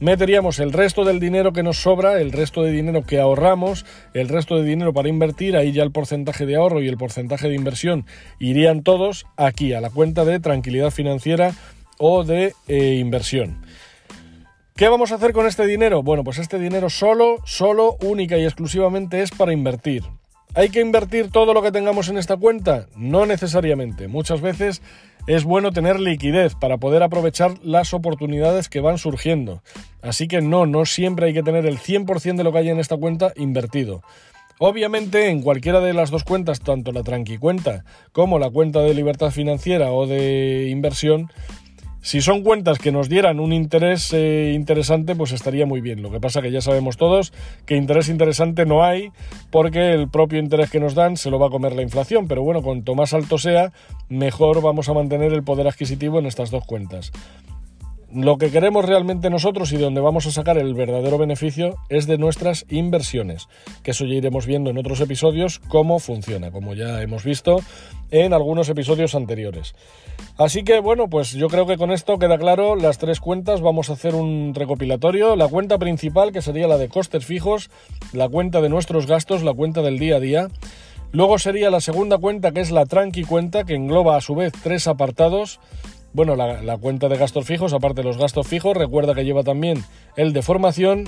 meteríamos 0.00 0.58
el 0.58 0.72
resto 0.72 1.04
del 1.04 1.20
dinero 1.20 1.52
que 1.52 1.62
nos 1.62 1.80
sobra, 1.80 2.20
el 2.20 2.32
resto 2.32 2.64
de 2.64 2.72
dinero 2.72 3.04
que 3.04 3.20
ahorramos, 3.20 3.86
el 4.14 4.28
resto 4.28 4.56
de 4.56 4.64
dinero 4.64 4.92
para 4.92 5.08
invertir, 5.08 5.56
ahí 5.56 5.70
ya 5.70 5.84
el 5.84 5.92
porcentaje 5.92 6.44
de 6.44 6.56
ahorro 6.56 6.82
y 6.82 6.88
el 6.88 6.96
porcentaje 6.96 7.48
de 7.48 7.54
inversión 7.54 8.04
irían 8.40 8.82
todos 8.82 9.26
aquí, 9.36 9.74
a 9.74 9.80
la 9.80 9.90
cuenta 9.90 10.24
de 10.24 10.40
tranquilidad 10.40 10.90
financiera 10.90 11.52
o 11.98 12.24
de 12.24 12.54
eh, 12.66 12.96
inversión. 12.96 13.58
¿Qué 14.78 14.88
vamos 14.88 15.10
a 15.10 15.16
hacer 15.16 15.32
con 15.32 15.48
este 15.48 15.66
dinero? 15.66 16.04
Bueno, 16.04 16.22
pues 16.22 16.38
este 16.38 16.56
dinero 16.56 16.88
solo, 16.88 17.38
solo, 17.44 17.96
única 18.00 18.38
y 18.38 18.44
exclusivamente 18.44 19.22
es 19.22 19.32
para 19.32 19.52
invertir. 19.52 20.04
¿Hay 20.54 20.68
que 20.68 20.80
invertir 20.80 21.32
todo 21.32 21.52
lo 21.52 21.62
que 21.62 21.72
tengamos 21.72 22.08
en 22.08 22.16
esta 22.16 22.36
cuenta? 22.36 22.86
No 22.94 23.26
necesariamente. 23.26 24.06
Muchas 24.06 24.40
veces 24.40 24.80
es 25.26 25.42
bueno 25.42 25.72
tener 25.72 25.98
liquidez 25.98 26.54
para 26.54 26.76
poder 26.76 27.02
aprovechar 27.02 27.54
las 27.64 27.92
oportunidades 27.92 28.68
que 28.68 28.78
van 28.78 28.98
surgiendo. 28.98 29.64
Así 30.00 30.28
que 30.28 30.42
no, 30.42 30.64
no 30.64 30.86
siempre 30.86 31.26
hay 31.26 31.34
que 31.34 31.42
tener 31.42 31.66
el 31.66 31.78
100% 31.78 32.36
de 32.36 32.44
lo 32.44 32.52
que 32.52 32.58
hay 32.58 32.68
en 32.68 32.78
esta 32.78 32.96
cuenta 32.96 33.32
invertido. 33.34 34.02
Obviamente 34.60 35.28
en 35.28 35.42
cualquiera 35.42 35.80
de 35.80 35.92
las 35.92 36.10
dos 36.10 36.22
cuentas, 36.22 36.60
tanto 36.60 36.92
la 36.92 37.02
tranqui 37.02 37.36
cuenta 37.38 37.84
como 38.12 38.38
la 38.38 38.48
cuenta 38.48 38.78
de 38.82 38.94
libertad 38.94 39.32
financiera 39.32 39.90
o 39.90 40.06
de 40.06 40.68
inversión, 40.70 41.32
si 42.08 42.22
son 42.22 42.42
cuentas 42.42 42.78
que 42.78 42.90
nos 42.90 43.10
dieran 43.10 43.38
un 43.38 43.52
interés 43.52 44.14
eh, 44.14 44.52
interesante, 44.54 45.14
pues 45.14 45.32
estaría 45.32 45.66
muy 45.66 45.82
bien. 45.82 46.00
Lo 46.00 46.10
que 46.10 46.20
pasa 46.20 46.40
que 46.40 46.50
ya 46.50 46.62
sabemos 46.62 46.96
todos 46.96 47.34
que 47.66 47.76
interés 47.76 48.08
interesante 48.08 48.64
no 48.64 48.82
hay 48.82 49.12
porque 49.50 49.92
el 49.92 50.08
propio 50.08 50.38
interés 50.38 50.70
que 50.70 50.80
nos 50.80 50.94
dan 50.94 51.18
se 51.18 51.28
lo 51.28 51.38
va 51.38 51.48
a 51.48 51.50
comer 51.50 51.74
la 51.74 51.82
inflación. 51.82 52.26
Pero 52.26 52.42
bueno, 52.42 52.62
cuanto 52.62 52.94
más 52.94 53.12
alto 53.12 53.36
sea, 53.36 53.72
mejor 54.08 54.62
vamos 54.62 54.88
a 54.88 54.94
mantener 54.94 55.34
el 55.34 55.42
poder 55.42 55.68
adquisitivo 55.68 56.18
en 56.18 56.24
estas 56.24 56.50
dos 56.50 56.64
cuentas. 56.64 57.12
Lo 58.10 58.38
que 58.38 58.50
queremos 58.50 58.86
realmente 58.86 59.28
nosotros 59.28 59.70
y 59.70 59.76
de 59.76 59.82
donde 59.82 60.00
vamos 60.00 60.26
a 60.26 60.30
sacar 60.30 60.56
el 60.56 60.72
verdadero 60.72 61.18
beneficio 61.18 61.76
es 61.90 62.06
de 62.06 62.16
nuestras 62.16 62.64
inversiones, 62.70 63.48
que 63.82 63.90
eso 63.90 64.06
ya 64.06 64.14
iremos 64.14 64.46
viendo 64.46 64.70
en 64.70 64.78
otros 64.78 65.02
episodios 65.02 65.58
cómo 65.68 65.98
funciona, 65.98 66.50
como 66.50 66.72
ya 66.72 67.02
hemos 67.02 67.22
visto 67.22 67.60
en 68.10 68.32
algunos 68.32 68.70
episodios 68.70 69.14
anteriores. 69.14 69.74
Así 70.38 70.64
que 70.64 70.80
bueno, 70.80 71.08
pues 71.08 71.32
yo 71.32 71.48
creo 71.48 71.66
que 71.66 71.76
con 71.76 71.90
esto 71.90 72.18
queda 72.18 72.38
claro 72.38 72.76
las 72.76 72.96
tres 72.96 73.20
cuentas, 73.20 73.60
vamos 73.60 73.90
a 73.90 73.92
hacer 73.92 74.14
un 74.14 74.54
recopilatorio, 74.54 75.36
la 75.36 75.48
cuenta 75.48 75.76
principal 75.76 76.32
que 76.32 76.40
sería 76.40 76.66
la 76.66 76.78
de 76.78 76.88
costes 76.88 77.26
fijos, 77.26 77.68
la 78.14 78.26
cuenta 78.30 78.62
de 78.62 78.70
nuestros 78.70 79.06
gastos, 79.06 79.42
la 79.42 79.52
cuenta 79.52 79.82
del 79.82 79.98
día 79.98 80.16
a 80.16 80.20
día, 80.20 80.48
luego 81.12 81.38
sería 81.38 81.70
la 81.70 81.82
segunda 81.82 82.16
cuenta 82.16 82.52
que 82.52 82.60
es 82.60 82.70
la 82.70 82.86
tranqui 82.86 83.24
cuenta 83.24 83.64
que 83.64 83.74
engloba 83.74 84.16
a 84.16 84.22
su 84.22 84.34
vez 84.34 84.54
tres 84.62 84.86
apartados, 84.88 85.60
bueno, 86.18 86.34
la, 86.34 86.76
cuenta 86.78 87.08
de 87.08 87.16
gastos 87.16 87.46
fijos, 87.46 87.72
aparte 87.72 88.00
de 88.00 88.08
los 88.08 88.18
gastos 88.18 88.48
fijos, 88.48 88.76
recuerda 88.76 89.14
que 89.14 89.24
lleva 89.24 89.44
también 89.44 89.84
el 90.16 90.32
de 90.32 90.42
formación, 90.42 91.04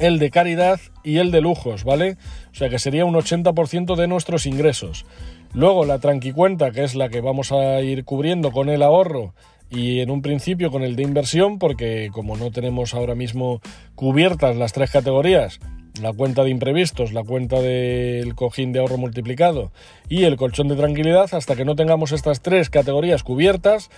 el 0.00 0.18
de 0.18 0.32
caridad 0.32 0.80
y 1.04 1.18
el 1.18 1.30
de 1.30 1.40
lujos, 1.40 1.84
¿vale? 1.84 2.16
O 2.50 2.54
sea 2.56 2.68
que 2.68 2.80
sería 2.80 3.04
un 3.04 3.14
80% 3.14 3.94
de 3.94 4.08
nuestros 4.08 4.46
ingresos. 4.46 5.06
Luego 5.54 5.84
la 5.84 6.00
tranquicuenta, 6.00 6.72
que 6.72 6.82
es 6.82 6.96
la 6.96 7.08
que 7.08 7.20
vamos 7.20 7.52
a 7.52 7.82
ir 7.82 8.04
cubriendo 8.04 8.50
con 8.50 8.68
el 8.68 8.82
ahorro 8.82 9.32
y 9.70 10.00
en 10.00 10.10
un 10.10 10.22
principio 10.22 10.72
con 10.72 10.82
el 10.82 10.96
de 10.96 11.04
inversión, 11.04 11.60
porque 11.60 12.10
como 12.12 12.36
no 12.36 12.50
tenemos 12.50 12.94
ahora 12.94 13.14
mismo 13.14 13.60
cubiertas 13.94 14.56
las 14.56 14.72
tres 14.72 14.90
categorías, 14.90 15.60
la 16.00 16.12
cuenta 16.12 16.42
de 16.42 16.50
imprevistos, 16.50 17.12
la 17.12 17.22
cuenta 17.22 17.60
del 17.60 18.34
cojín 18.34 18.72
de 18.72 18.80
ahorro 18.80 18.96
multiplicado 18.96 19.70
y 20.08 20.24
el 20.24 20.36
colchón 20.36 20.66
de 20.66 20.74
tranquilidad, 20.74 21.32
hasta 21.32 21.54
que 21.54 21.64
no 21.64 21.76
tengamos 21.76 22.10
estas 22.12 22.40
tres 22.40 22.70
categorías 22.70 23.22
cubiertas, 23.22 23.90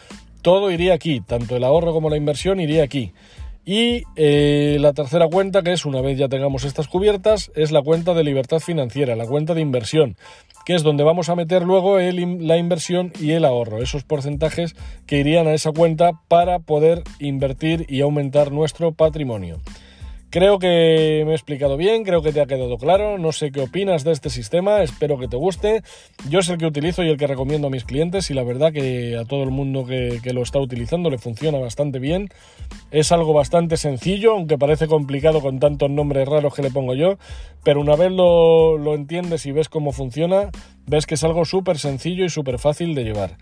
todo 0.45 0.71
iría 0.71 0.93
aquí, 0.93 1.23
tanto 1.23 1.57
el 1.57 1.65
ahorro 1.65 1.95
como 1.95 2.11
la 2.11 2.19
inversión 2.19 2.61
iría 2.61 2.85
aquí. 2.85 3.15
Y 3.65 4.03
eh, 4.15 4.77
la 4.79 4.93
tercera 4.93 5.27
cuenta, 5.27 5.63
que 5.63 5.73
es 5.73 5.87
una 5.87 6.03
vez 6.03 6.19
ya 6.19 6.29
tengamos 6.29 6.65
estas 6.65 6.87
cubiertas, 6.87 7.51
es 7.57 7.73
la 7.73 7.81
cuenta 7.81 8.13
de 8.13 8.25
libertad 8.25 8.61
financiera, 8.61 9.17
la 9.17 9.27
cuenta 9.27 9.55
de 9.55 9.63
inversión, 9.63 10.19
que 10.67 10.75
es 10.75 10.83
donde 10.83 11.03
vamos 11.03 11.31
a 11.31 11.35
meter 11.35 11.63
luego 11.63 11.99
la 11.99 12.59
inversión 12.59 13.11
y 13.19 13.31
el 13.31 13.47
ahorro, 13.47 13.83
esos 13.83 14.05
porcentajes 14.05 14.77
que 15.07 15.19
irían 15.19 15.47
a 15.47 15.55
esa 15.55 15.73
cuenta 15.73 16.11
para 16.29 16.59
poder 16.59 17.03
invertir 17.21 17.87
y 17.89 18.03
aumentar 18.03 18.53
nuestro 18.53 18.93
patrimonio. 18.93 19.61
Creo 20.35 20.59
que 20.59 21.23
me 21.25 21.31
he 21.31 21.35
explicado 21.37 21.77
bien, 21.77 22.03
creo 22.03 22.21
que 22.21 22.33
te 22.33 22.41
ha 22.41 22.47
quedado 22.47 22.77
claro, 22.77 23.19
no 23.19 23.31
sé 23.31 23.53
qué 23.53 23.61
opinas 23.61 24.03
de 24.03 24.11
este 24.11 24.31
sistema, 24.31 24.83
espero 24.83 25.17
que 25.17 25.29
te 25.29 25.37
guste. 25.37 25.85
Yo 26.29 26.41
es 26.41 26.49
el 26.49 26.59
que 26.59 26.67
utilizo 26.67 27.05
y 27.05 27.09
el 27.09 27.19
que 27.19 27.29
recomiendo 27.29 27.69
a 27.69 27.71
mis 27.71 27.85
clientes 27.85 28.33
y 28.33 28.35
la 28.35 28.43
verdad 28.43 28.73
que 28.73 29.17
a 29.17 29.25
todo 29.25 29.45
el 29.45 29.51
mundo 29.51 29.87
que, 29.87 30.21
lo 30.33 30.43
está 30.43 30.59
utilizando 30.59 31.09
le 31.09 31.19
funciona 31.19 31.61
bastante 31.61 32.01
bien. 32.01 32.31
Es 32.91 33.13
algo 33.13 33.33
bastante 33.33 33.77
sencillo, 33.77 34.33
aunque 34.33 34.59
parece 34.59 34.89
complicado 34.89 35.41
con 35.41 35.61
tantos 35.61 35.89
nombres 35.89 36.27
raros 36.27 36.53
que 36.53 36.63
le 36.63 36.73
pongo 36.73 36.97
yo, 36.97 37.17
pero 37.63 37.81
una 37.81 37.95
vez 37.95 38.11
lo, 38.11 38.77
lo 38.77 38.97
entiendes 38.97 39.47
y 39.47 39.53
ves 39.53 39.69
cómo 39.69 39.93
funciona, 39.93 40.51
ves 40.85 41.07
que 41.07 41.15
es 41.15 41.23
algo 41.23 41.45
súper 41.45 41.79
sencillo 41.79 42.25
y 42.25 42.29
súper 42.29 42.59
fácil 42.59 42.97
de 42.97 43.05
llevar. 43.05 43.37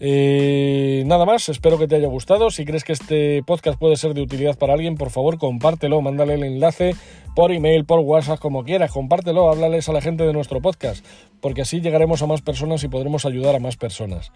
Eh, 0.00 1.02
nada 1.06 1.24
más, 1.24 1.48
espero 1.48 1.78
que 1.78 1.88
te 1.88 1.96
haya 1.96 2.06
gustado. 2.06 2.50
Si 2.50 2.64
crees 2.64 2.84
que 2.84 2.92
este 2.92 3.42
podcast 3.44 3.78
puede 3.78 3.96
ser 3.96 4.14
de 4.14 4.22
utilidad 4.22 4.56
para 4.56 4.74
alguien, 4.74 4.96
por 4.96 5.10
favor 5.10 5.38
compártelo, 5.38 6.00
mándale 6.00 6.34
el 6.34 6.44
enlace 6.44 6.94
por 7.34 7.52
email, 7.52 7.84
por 7.84 8.00
WhatsApp, 8.00 8.38
como 8.38 8.64
quieras, 8.64 8.90
compártelo, 8.90 9.48
háblales 9.48 9.88
a 9.88 9.92
la 9.92 10.00
gente 10.00 10.24
de 10.24 10.32
nuestro 10.32 10.60
podcast, 10.60 11.04
porque 11.40 11.62
así 11.62 11.80
llegaremos 11.80 12.22
a 12.22 12.26
más 12.26 12.42
personas 12.42 12.82
y 12.84 12.88
podremos 12.88 13.24
ayudar 13.24 13.54
a 13.54 13.60
más 13.60 13.76
personas. 13.76 14.32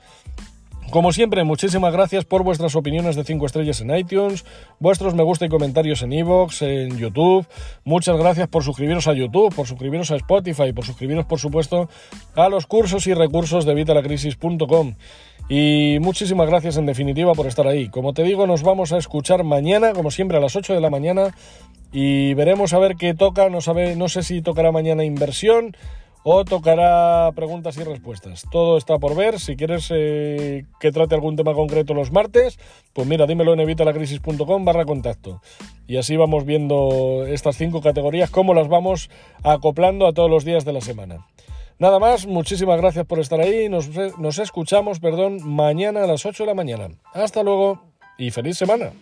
Como 0.93 1.11
siempre, 1.13 1.43
muchísimas 1.43 1.91
gracias 1.91 2.27
por 2.27 2.43
vuestras 2.43 2.77
opiniones 2.77 3.17
de 3.17 3.25
5 3.25 3.47
estrellas 3.47 3.81
en 3.81 3.97
iTunes, 3.97 4.45
vuestros 4.79 5.15
me 5.15 5.23
gusta 5.23 5.47
y 5.47 5.49
comentarios 5.49 6.03
en 6.03 6.13
iVoox, 6.13 6.61
en 6.61 6.99
YouTube. 6.99 7.47
Muchas 7.83 8.19
gracias 8.19 8.47
por 8.49 8.63
suscribiros 8.63 9.09
a 9.09 9.15
YouTube, 9.15 9.55
por 9.55 9.67
suscribiros 9.67 10.11
a 10.11 10.17
Spotify, 10.17 10.75
por 10.75 10.85
suscribiros, 10.85 11.25
por 11.25 11.39
supuesto, 11.39 11.89
a 12.35 12.51
los 12.51 12.67
cursos 12.67 13.07
y 13.07 13.15
recursos 13.15 13.65
de 13.65 13.73
vitalacrisis.com. 13.73 14.95
Y 15.49 15.99
muchísimas 16.01 16.49
gracias 16.49 16.77
en 16.77 16.87
definitiva 16.87 17.33
por 17.35 17.47
estar 17.47 17.67
ahí. 17.67 17.89
Como 17.89 18.15
te 18.15 18.23
digo, 18.23 18.47
nos 18.47 18.63
vamos 18.63 18.93
a 18.93 18.99
escuchar 18.99 19.45
mañana, 19.45 19.93
como 19.93 20.11
siempre, 20.11 20.39
a 20.39 20.41
las 20.41 20.57
8 20.57 20.75
de 20.75 20.81
la 20.81 20.91
mañana 20.91 21.35
y 21.93 22.35
veremos 22.35 22.73
a 22.73 22.79
ver 22.79 22.97
qué 22.97 23.15
toca. 23.15 23.49
No, 23.51 23.61
sabe, 23.61 23.97
no 23.97 24.09
sé 24.09 24.23
si 24.23 24.41
tocará 24.41 24.73
mañana 24.73 25.05
inversión 25.05 25.77
o 26.25 26.45
tocará 26.45 27.31
preguntas 27.35 27.77
y 27.77 27.83
respuestas. 27.83 28.45
Todo 28.51 28.77
está 28.77 28.99
por 28.99 29.17
ver. 29.17 29.41
Si 29.41 29.57
quieres 29.57 29.89
eh, 29.91 30.65
que 30.81 30.93
trate 30.93 31.15
algún 31.15 31.37
tema 31.37 31.53
concreto 31.53 31.95
los 31.95 32.13
martes, 32.13 32.59
pues 32.93 33.07
mira, 33.07 33.27
dímelo 33.27 33.53
en 33.53 33.61
evitalacrisis.com 33.61 34.65
barra 34.65 34.85
contacto. 34.85 35.43
Y 35.87 35.97
así 35.97 36.17
vamos 36.17 36.45
viendo 36.45 37.27
estas 37.27 37.57
cinco 37.57 37.81
categorías, 37.83 38.31
cómo 38.31 38.55
las 38.55 38.69
vamos 38.69 39.11
acoplando 39.43 40.07
a 40.07 40.13
todos 40.13 40.31
los 40.31 40.45
días 40.45 40.65
de 40.65 40.73
la 40.73 40.81
semana. 40.81 41.27
Nada 41.79 41.99
más, 41.99 42.27
muchísimas 42.27 42.81
gracias 42.81 43.07
por 43.07 43.19
estar 43.19 43.41
ahí. 43.41 43.69
Nos, 43.69 43.89
nos 44.19 44.39
escuchamos, 44.39 45.01
perdón, 45.01 45.39
mañana 45.43 46.05
a 46.05 46.07
las 46.07 46.25
8 46.25 46.45
de 46.45 46.47
la 46.47 46.55
mañana. 46.55 46.89
Hasta 47.13 47.43
luego 47.43 47.83
y 48.19 48.31
feliz 48.31 48.57
semana. 48.57 48.93